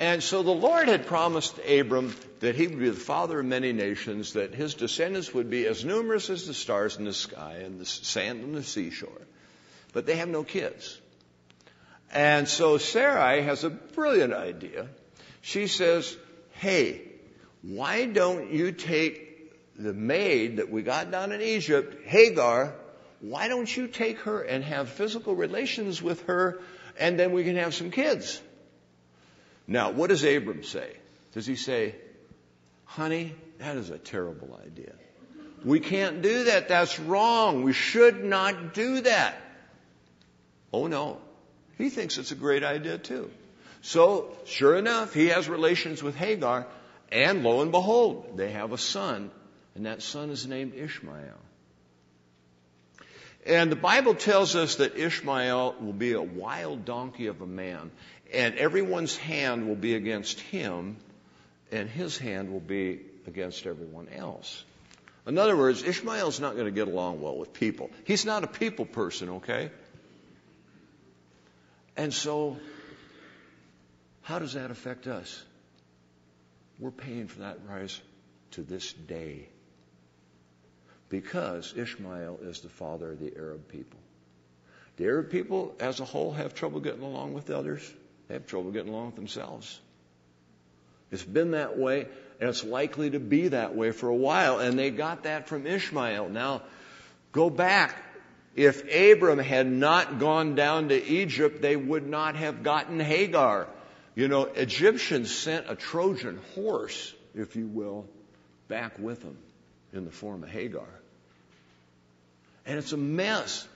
[0.00, 3.74] And so the Lord had promised Abram that he would be the father of many
[3.74, 7.78] nations, that his descendants would be as numerous as the stars in the sky and
[7.78, 9.26] the sand on the seashore.
[9.92, 10.98] But they have no kids.
[12.10, 14.88] And so Sarai has a brilliant idea.
[15.42, 16.16] She says,
[16.52, 17.02] Hey,
[17.60, 22.74] why don't you take the maid that we got down in Egypt, Hagar,
[23.20, 26.62] why don't you take her and have physical relations with her
[26.98, 28.40] and then we can have some kids?
[29.70, 30.90] Now, what does Abram say?
[31.32, 31.94] Does he say,
[32.86, 34.92] honey, that is a terrible idea.
[35.64, 36.66] We can't do that.
[36.66, 37.62] That's wrong.
[37.62, 39.40] We should not do that.
[40.72, 41.18] Oh no.
[41.78, 43.30] He thinks it's a great idea too.
[43.80, 46.66] So, sure enough, he has relations with Hagar,
[47.12, 49.30] and lo and behold, they have a son,
[49.76, 51.38] and that son is named Ishmael.
[53.46, 57.90] And the Bible tells us that Ishmael will be a wild donkey of a man,
[58.32, 60.96] and everyone's hand will be against him,
[61.72, 64.64] and his hand will be against everyone else.
[65.26, 67.90] In other words, Ishmael's not going to get along well with people.
[68.04, 69.70] He's not a people person, okay?
[71.96, 72.56] And so,
[74.22, 75.44] how does that affect us?
[76.78, 78.00] We're paying for that rise
[78.52, 79.48] to this day
[81.10, 83.98] because Ishmael is the father of the Arab people.
[84.96, 87.82] The Arab people, as a whole, have trouble getting along with others.
[88.30, 89.80] They have trouble getting along with themselves.
[91.10, 92.06] It's been that way,
[92.38, 95.66] and it's likely to be that way for a while, and they got that from
[95.66, 96.28] Ishmael.
[96.28, 96.62] Now,
[97.32, 97.96] go back.
[98.54, 103.66] If Abram had not gone down to Egypt, they would not have gotten Hagar.
[104.14, 108.06] You know, Egyptians sent a Trojan horse, if you will,
[108.68, 109.38] back with them
[109.92, 110.86] in the form of Hagar.
[112.64, 113.66] And it's a mess.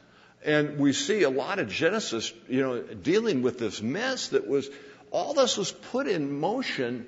[0.45, 4.69] And we see a lot of Genesis, you know, dealing with this mess that was,
[5.11, 7.07] all this was put in motion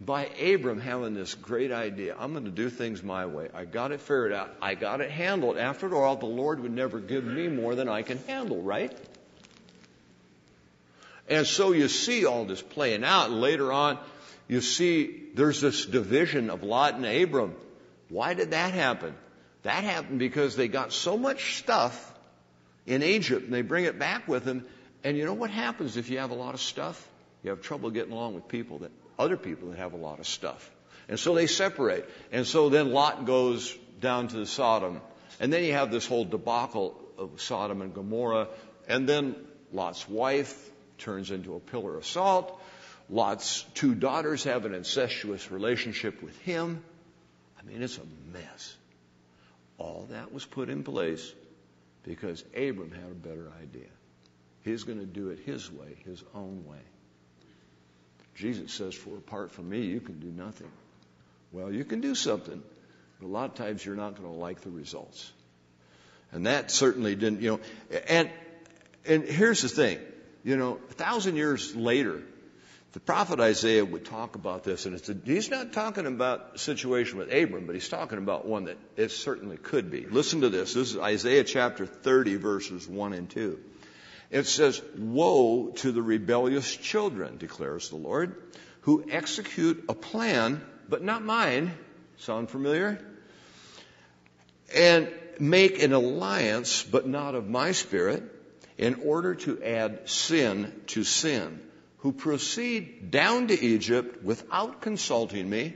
[0.00, 2.16] by Abram having this great idea.
[2.18, 3.48] I'm going to do things my way.
[3.54, 4.52] I got it figured out.
[4.60, 5.58] I got it handled.
[5.58, 8.92] After all, the Lord would never give me more than I can handle, right?
[11.28, 13.30] And so you see all this playing out.
[13.30, 13.96] Later on,
[14.48, 17.54] you see there's this division of Lot and Abram.
[18.08, 19.14] Why did that happen?
[19.62, 22.11] That happened because they got so much stuff
[22.86, 24.64] in Egypt and they bring it back with them.
[25.04, 27.08] And you know what happens if you have a lot of stuff?
[27.42, 30.26] You have trouble getting along with people that, other people that have a lot of
[30.26, 30.70] stuff.
[31.08, 32.08] And so they separate.
[32.30, 35.00] And so then Lot goes down to Sodom.
[35.40, 38.48] And then you have this whole debacle of Sodom and Gomorrah.
[38.88, 39.34] And then
[39.72, 42.60] Lot's wife turns into a pillar of salt.
[43.10, 46.82] Lot's two daughters have an incestuous relationship with him.
[47.58, 48.76] I mean, it's a mess.
[49.78, 51.32] All that was put in place
[52.04, 53.88] because Abram had a better idea.
[54.62, 56.78] He's going to do it his way, his own way.
[58.36, 60.70] Jesus says, For apart from me, you can do nothing.
[61.52, 62.62] Well, you can do something,
[63.20, 65.30] but a lot of times you're not going to like the results.
[66.32, 67.60] And that certainly didn't, you know,
[68.08, 68.30] and,
[69.04, 69.98] and here's the thing,
[70.44, 72.22] you know, a thousand years later,
[72.92, 77.18] the prophet Isaiah would talk about this, and a, he's not talking about a situation
[77.18, 80.04] with Abram, but he's talking about one that it certainly could be.
[80.04, 80.74] Listen to this.
[80.74, 83.58] This is Isaiah chapter 30, verses 1 and 2.
[84.30, 88.36] It says, Woe to the rebellious children, declares the Lord,
[88.82, 91.72] who execute a plan, but not mine.
[92.18, 93.02] Sound familiar?
[94.74, 98.22] And make an alliance, but not of my spirit,
[98.76, 101.60] in order to add sin to sin,
[102.02, 105.74] who proceed down to Egypt without consulting me.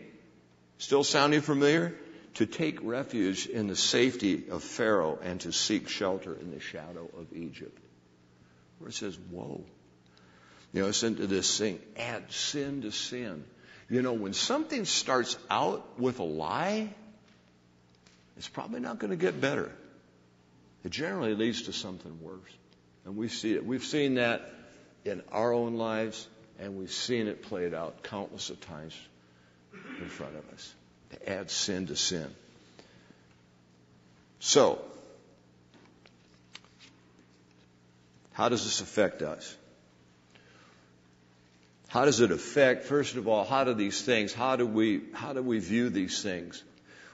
[0.79, 1.97] Still sounding familiar?
[2.35, 7.09] To take refuge in the safety of Pharaoh and to seek shelter in the shadow
[7.19, 7.81] of Egypt
[8.79, 9.65] where it says, whoa.
[10.73, 13.45] You know, listen to this thing, add sin to sin.
[13.89, 16.93] You know, when something starts out with a lie,
[18.37, 19.73] it's probably not going to get better.
[20.85, 22.51] It generally leads to something worse.
[23.05, 23.65] And we see it.
[23.65, 24.53] We've seen that
[25.07, 26.27] in our own lives,
[26.59, 28.95] and we've seen it played out countless of times
[30.01, 30.75] in front of us.
[31.11, 32.27] To add sin to sin.
[34.41, 34.81] So,
[38.37, 39.57] How does this affect us?
[41.89, 45.33] How does it affect, first of all, how do these things, how do we, how
[45.33, 46.63] do we view these things?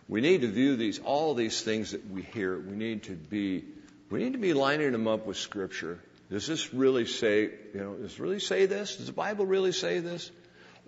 [0.09, 3.63] We need to view these, all these things that we hear, we need to be,
[4.11, 6.01] we need to be lining them up with scripture.
[6.33, 8.97] Does this really say, you know, does really say this?
[8.97, 10.31] Does the Bible really say this?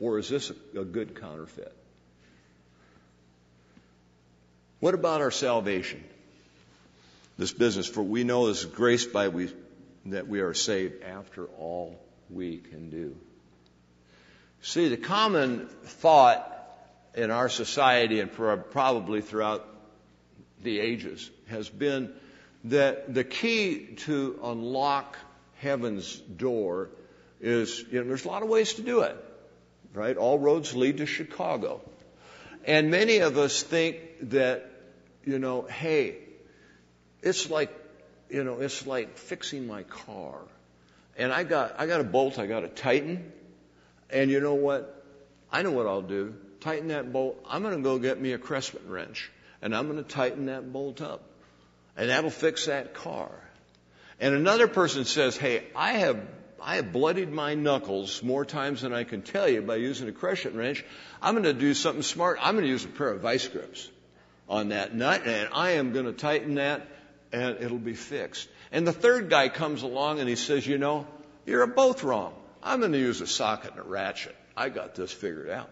[0.00, 1.76] Or is this a, a good counterfeit?
[4.80, 6.02] What about our salvation?
[7.36, 9.52] This business, for we know this grace by we
[10.06, 11.98] that we are saved after all
[12.30, 13.14] we can do.
[14.62, 16.50] See, the common thought
[17.14, 19.66] in our society and probably throughout
[20.62, 22.14] the ages has been
[22.64, 25.18] that the key to unlock
[25.58, 26.90] heaven's door
[27.40, 29.16] is, you know, there's a lot of ways to do it,
[29.92, 30.16] right?
[30.16, 31.80] All roads lead to Chicago.
[32.64, 33.98] And many of us think
[34.30, 34.70] that,
[35.24, 36.16] you know, hey,
[37.22, 37.72] it's like
[38.34, 40.40] you know, it's like fixing my car.
[41.16, 43.32] And I got, I got a bolt I got to tighten.
[44.10, 45.04] And you know what?
[45.52, 46.34] I know what I'll do.
[46.60, 47.44] Tighten that bolt.
[47.48, 49.30] I'm going to go get me a Craftsman wrench
[49.62, 51.22] and I'm going to tighten that bolt up.
[51.96, 53.30] And that'll fix that car.
[54.24, 56.18] And another person says, hey, I have,
[56.58, 60.12] I have bloodied my knuckles more times than I can tell you by using a
[60.12, 60.82] crescent wrench.
[61.20, 62.38] I'm going to do something smart.
[62.40, 63.86] I'm going to use a pair of vice grips
[64.48, 66.88] on that nut and I am going to tighten that
[67.34, 68.48] and it'll be fixed.
[68.72, 71.06] And the third guy comes along and he says, you know,
[71.44, 72.32] you're both wrong.
[72.62, 74.34] I'm going to use a socket and a ratchet.
[74.56, 75.68] I got this figured out.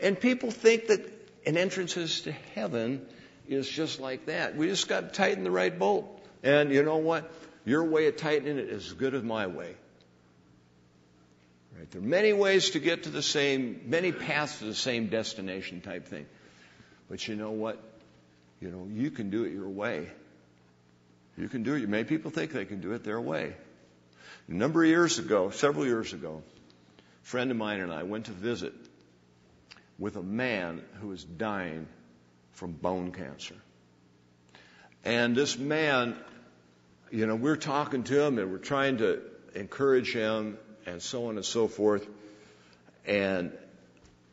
[0.00, 1.06] And people think that
[1.44, 3.04] an entrance to heaven
[3.46, 4.56] is just like that.
[4.56, 6.14] We just got to tighten the right bolt.
[6.42, 7.30] And you know what?
[7.68, 9.74] Your way of tightening it is as good as my way.
[11.76, 11.90] Right?
[11.90, 15.82] There are many ways to get to the same, many paths to the same destination
[15.82, 16.24] type thing.
[17.10, 17.78] But you know what?
[18.62, 20.08] You know, you can do it your way.
[21.36, 21.86] You can do it.
[21.86, 23.52] Many people think they can do it their way.
[24.48, 26.42] A number of years ago, several years ago,
[27.22, 28.72] a friend of mine and I went to visit
[29.98, 31.86] with a man who was dying
[32.52, 33.56] from bone cancer.
[35.04, 36.16] And this man,
[37.10, 39.22] you know, we're talking to him and we're trying to
[39.54, 42.06] encourage him and so on and so forth.
[43.06, 43.52] And,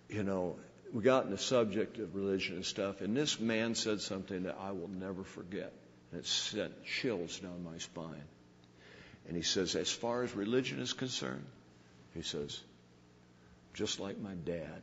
[0.10, 0.58] you know,
[0.94, 4.58] we got in the subject of religion and stuff, and this man said something that
[4.60, 5.74] I will never forget.
[6.14, 8.24] It sent chills down my spine.
[9.28, 11.46] And he says, as far as religion is concerned,
[12.14, 12.60] he says,
[13.74, 14.82] just like my dad,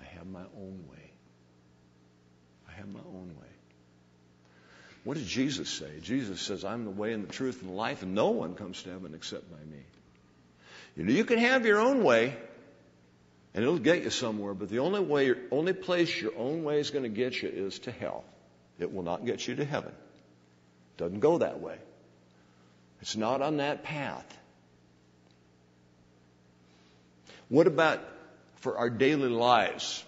[0.00, 1.10] I have my own way.
[2.68, 3.47] I have my own way.
[5.04, 5.90] What did Jesus say?
[6.02, 8.82] Jesus says, I'm the way and the truth and the life, and no one comes
[8.82, 9.82] to heaven except by me.
[10.96, 12.36] You know, you can have your own way,
[13.54, 16.90] and it'll get you somewhere, but the only way, only place your own way is
[16.90, 18.24] going to get you is to hell.
[18.78, 19.92] It will not get you to heaven.
[19.92, 21.76] It Doesn't go that way.
[23.00, 24.26] It's not on that path.
[27.48, 28.00] What about
[28.56, 30.04] for our daily lives?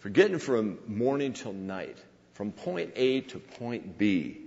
[0.00, 1.98] For getting from morning till night,
[2.38, 4.38] from point A to point B.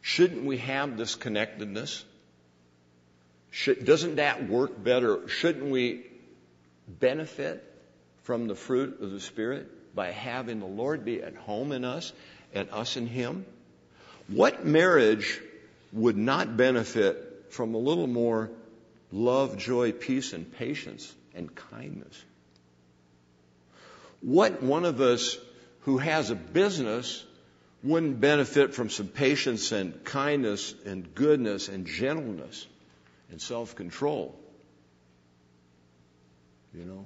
[0.00, 2.04] Shouldn't we have this connectedness?
[3.50, 5.26] Should, doesn't that work better?
[5.26, 6.06] Shouldn't we
[6.86, 7.64] benefit
[8.22, 12.12] from the fruit of the Spirit by having the Lord be at home in us
[12.54, 13.44] and us in Him?
[14.28, 15.40] What marriage
[15.92, 18.50] would not benefit from a little more
[19.10, 22.22] love, joy, peace, and patience and kindness?
[24.24, 25.36] What one of us
[25.80, 27.22] who has a business
[27.82, 32.66] wouldn't benefit from some patience and kindness and goodness and gentleness
[33.30, 34.34] and self control?
[36.72, 37.04] You know?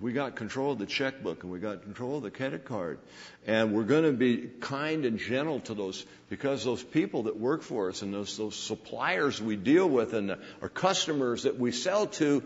[0.00, 2.98] We got control of the checkbook and we got control of the credit card.
[3.46, 7.62] And we're going to be kind and gentle to those because those people that work
[7.62, 11.72] for us and those, those suppliers we deal with and the, our customers that we
[11.72, 12.42] sell to,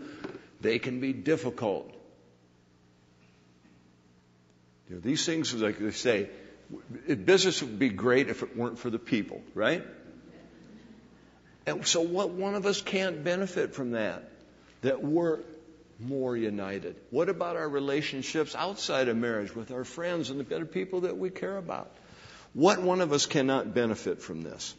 [0.59, 1.93] they can be difficult.
[4.91, 6.29] You know, these things, like they say,
[7.07, 9.85] business would be great if it weren't for the people, right?
[11.65, 14.29] And so what one of us can't benefit from that?
[14.81, 15.39] That we're
[15.97, 16.97] more united?
[17.09, 21.17] What about our relationships outside of marriage with our friends and the other people that
[21.17, 21.95] we care about?
[22.51, 24.75] What one of us cannot benefit from this?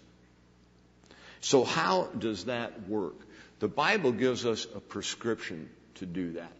[1.41, 3.17] So, how does that work?
[3.61, 6.53] The Bible gives us a prescription to do that.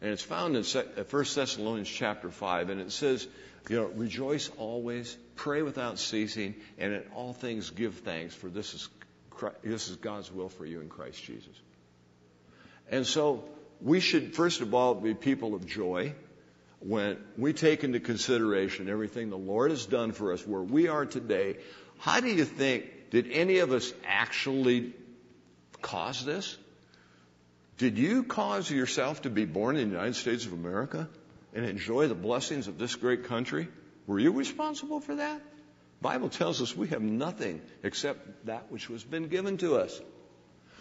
[0.00, 3.26] And it's found in 1 uh, Thessalonians chapter 5, and it says,
[3.68, 8.72] you know, rejoice always, pray without ceasing, and in all things give thanks, for this
[8.72, 8.88] is,
[9.28, 11.54] Christ, this is God's will for you in Christ Jesus.
[12.90, 13.44] And so,
[13.82, 16.14] we should, first of all, be people of joy
[16.80, 21.04] when we take into consideration everything the Lord has done for us, where we are
[21.04, 21.56] today.
[21.98, 24.94] How do you think, did any of us actually
[25.82, 26.56] cause this?
[27.80, 31.08] Did you cause yourself to be born in the United States of America
[31.54, 33.68] and enjoy the blessings of this great country?
[34.06, 35.38] Were you responsible for that?
[35.38, 39.98] The Bible tells us we have nothing except that which was been given to us.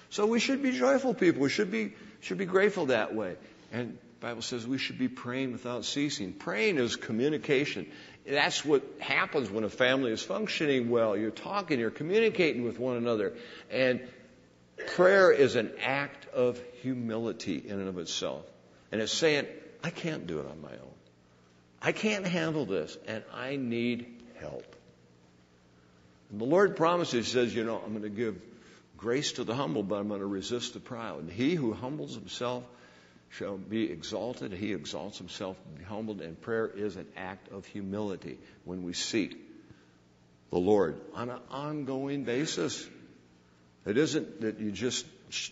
[0.09, 1.41] So we should be joyful people.
[1.41, 3.37] We should be, should be grateful that way.
[3.71, 6.33] And the Bible says we should be praying without ceasing.
[6.33, 7.89] Praying is communication.
[8.27, 11.15] That's what happens when a family is functioning well.
[11.15, 13.35] You're talking, you're communicating with one another.
[13.71, 14.01] And
[14.87, 18.45] prayer is an act of humility in and of itself.
[18.91, 19.47] And it's saying,
[19.83, 20.93] I can't do it on my own.
[21.81, 24.75] I can't handle this, and I need help.
[26.31, 28.41] And the Lord promises, He says, you know, I'm going to give
[28.97, 31.21] grace to the humble, but I'm going to resist the proud.
[31.21, 32.63] And he who humbles himself
[33.29, 34.51] shall be exalted.
[34.51, 36.21] He exalts himself, be humbled.
[36.21, 39.37] And prayer is an act of humility when we seek
[40.51, 42.87] the Lord on an ongoing basis.
[43.85, 45.05] It isn't that you just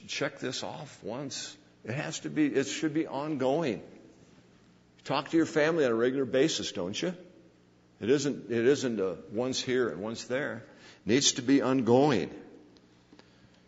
[0.08, 1.56] check this off once.
[1.86, 3.82] It has to be, it should be ongoing.
[5.06, 7.14] Talk to your family on a regular basis, don't you?
[8.00, 10.64] It isn't, it isn't a once here and once there.
[11.06, 12.30] It needs to be ongoing.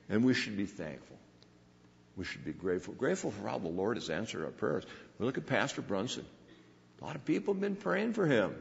[0.10, 1.18] And we should be thankful.
[2.18, 2.94] We should be grateful.
[2.94, 4.84] Grateful for how the Lord has answered our prayers.
[5.18, 6.26] We look at Pastor Brunson.
[7.02, 8.54] A lot of people have been praying for him.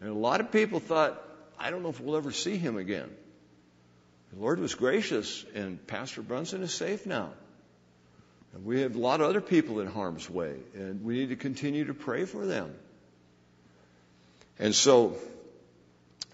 [0.00, 1.20] And a lot of people thought,
[1.58, 3.10] I don't know if we'll ever see him again.
[4.32, 7.30] The Lord was gracious, and Pastor Brunson is safe now.
[8.52, 11.36] And we have a lot of other people in harm's way, and we need to
[11.36, 12.74] continue to pray for them.
[14.58, 15.16] And so,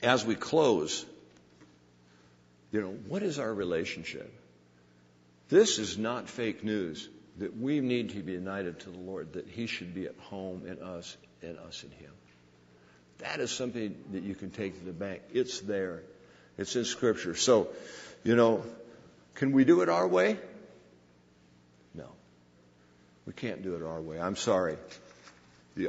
[0.03, 1.05] as we close,
[2.73, 4.33] you know, what is our relationship?
[5.49, 9.47] This is not fake news that we need to be united to the Lord, that
[9.47, 12.13] He should be at home in us and us in Him.
[13.19, 15.23] That is something that you can take to the bank.
[15.33, 16.03] It's there.
[16.59, 17.35] It's in Scripture.
[17.35, 17.69] So,
[18.25, 18.65] you know,
[19.35, 20.39] can we do it our way?
[21.95, 22.09] No.
[23.27, 24.19] We can't do it our way.
[24.21, 24.77] I'm sorry.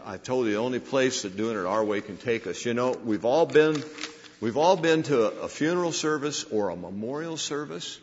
[0.03, 2.65] I told you the only place that doing it our way can take us.
[2.65, 3.82] You know, we've all been,
[4.41, 7.97] we've all been to a funeral service or a memorial service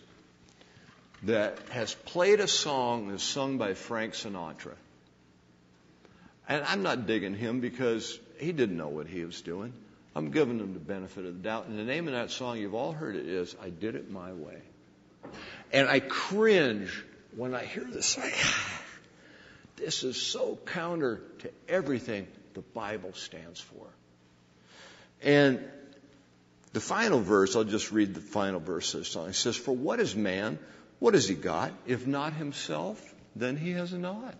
[1.24, 4.74] that has played a song that's sung by Frank Sinatra.
[6.48, 9.74] And I'm not digging him because he didn't know what he was doing.
[10.14, 11.66] I'm giving them the benefit of the doubt.
[11.66, 14.32] And the name of that song, you've all heard it, is I Did It My
[14.32, 14.62] Way.
[15.72, 17.04] And I cringe
[17.36, 18.16] when I hear this.
[18.16, 18.36] Like,
[19.76, 23.86] this is so counter to everything the Bible stands for.
[25.22, 25.60] And
[26.72, 29.28] the final verse, I'll just read the final verse of the song.
[29.30, 30.58] It says, For what is man
[31.04, 31.72] what has he got?
[31.86, 34.36] If not himself, then he has not.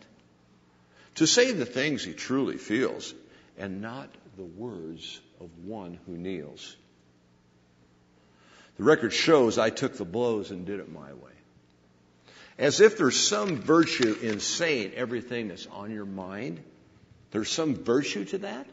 [1.17, 3.13] To say the things he truly feels
[3.59, 6.77] and not the words of one who kneels.
[8.77, 11.31] The record shows I took the blows and did it my way.
[12.59, 16.61] As if there's some virtue in saying everything that's on your mind.
[17.31, 18.67] There's some virtue to that.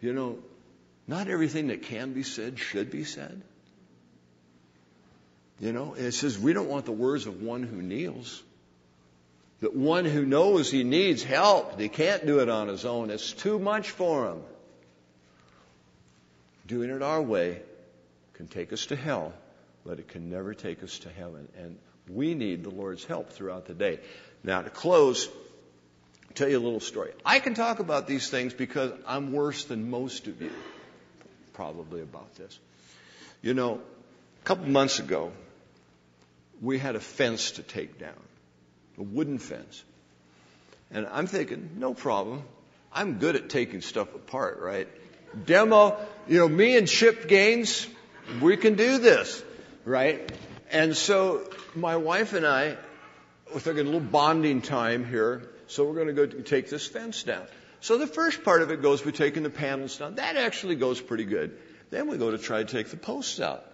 [0.00, 0.38] You know,
[1.06, 3.42] not everything that can be said should be said.
[5.60, 8.42] You know, it says we don't want the words of one who kneels.
[9.60, 13.32] that one who knows he needs help, he can't do it on his own, it's
[13.32, 14.42] too much for him.
[16.70, 17.60] Doing it our way
[18.34, 19.32] can take us to hell,
[19.84, 21.48] but it can never take us to heaven.
[21.58, 21.76] And
[22.08, 23.98] we need the Lord's help throughout the day.
[24.44, 27.10] Now, to close, I'll tell you a little story.
[27.24, 30.52] I can talk about these things because I'm worse than most of you,
[31.54, 32.56] probably about this.
[33.42, 33.80] You know,
[34.40, 35.32] a couple months ago,
[36.62, 38.22] we had a fence to take down,
[38.96, 39.82] a wooden fence.
[40.92, 42.44] And I'm thinking, no problem.
[42.92, 44.86] I'm good at taking stuff apart, right?
[45.44, 47.86] Demo, you know, me and Chip Gaines,
[48.40, 49.42] we can do this,
[49.84, 50.30] right?
[50.70, 52.76] And so my wife and I,
[53.52, 57.22] we're thinking a little bonding time here, so we're going to go take this fence
[57.22, 57.46] down.
[57.80, 60.16] So the first part of it goes with taking the panels down.
[60.16, 61.58] That actually goes pretty good.
[61.90, 63.64] Then we go to try to take the posts out.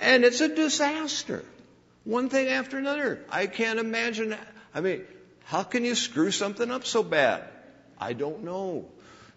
[0.00, 1.44] And it's a disaster.
[2.04, 3.24] One thing after another.
[3.30, 4.36] I can't imagine.
[4.74, 5.04] I mean,
[5.44, 7.44] how can you screw something up so bad?
[7.98, 8.86] I don't know.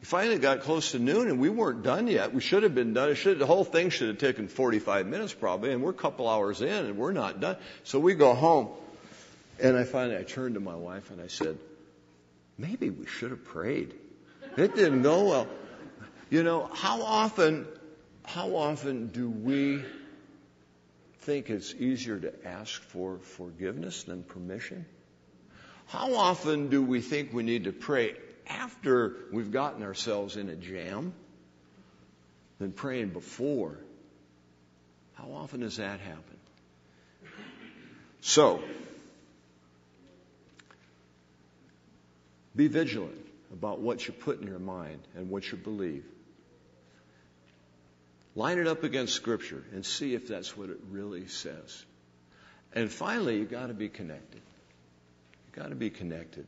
[0.02, 2.34] Finally got close to noon and we weren't done yet.
[2.34, 3.14] We should have been done.
[3.16, 6.62] Should, the whole thing should have taken 45 minutes probably, and we're a couple hours
[6.62, 7.58] in and we're not done.
[7.84, 8.70] So we go home,
[9.60, 11.58] and I finally I turned to my wife and I said,
[12.58, 13.93] maybe we should have prayed.
[14.56, 15.48] It didn't go well.
[16.30, 17.68] You know, how often,
[18.24, 19.84] how often do we
[21.22, 24.86] think it's easier to ask for forgiveness than permission?
[25.88, 28.16] How often do we think we need to pray
[28.50, 31.14] after we've gotten ourselves in a jam
[32.60, 33.78] than praying before?
[35.16, 36.24] How often does that happen?
[38.22, 38.62] So,
[42.56, 43.18] be vigilant
[43.54, 46.04] about what you put in your mind and what you believe.
[48.36, 51.84] Line it up against Scripture and see if that's what it really says.
[52.74, 54.41] And finally, you've got to be connected.
[55.45, 56.45] You've got to be connected.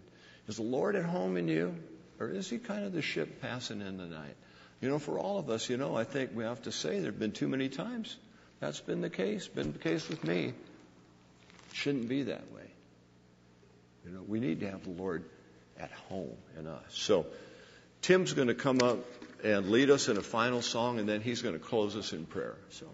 [0.48, 1.76] Is the Lord at home in you?
[2.20, 4.36] Or is he kind of the ship passing in the night?
[4.82, 7.12] You know, for all of us, you know, I think we have to say there
[7.12, 8.16] have been too many times.
[8.60, 10.54] That's been the case, been the case with me.
[11.74, 12.64] Shouldn't be that way.
[14.06, 15.24] You know, we need to have the Lord
[15.80, 16.84] at home in us.
[16.90, 17.26] So,
[18.02, 19.00] Tim's going to come up
[19.44, 22.26] and lead us in a final song, and then he's going to close us in
[22.26, 22.56] prayer.
[22.70, 22.86] So.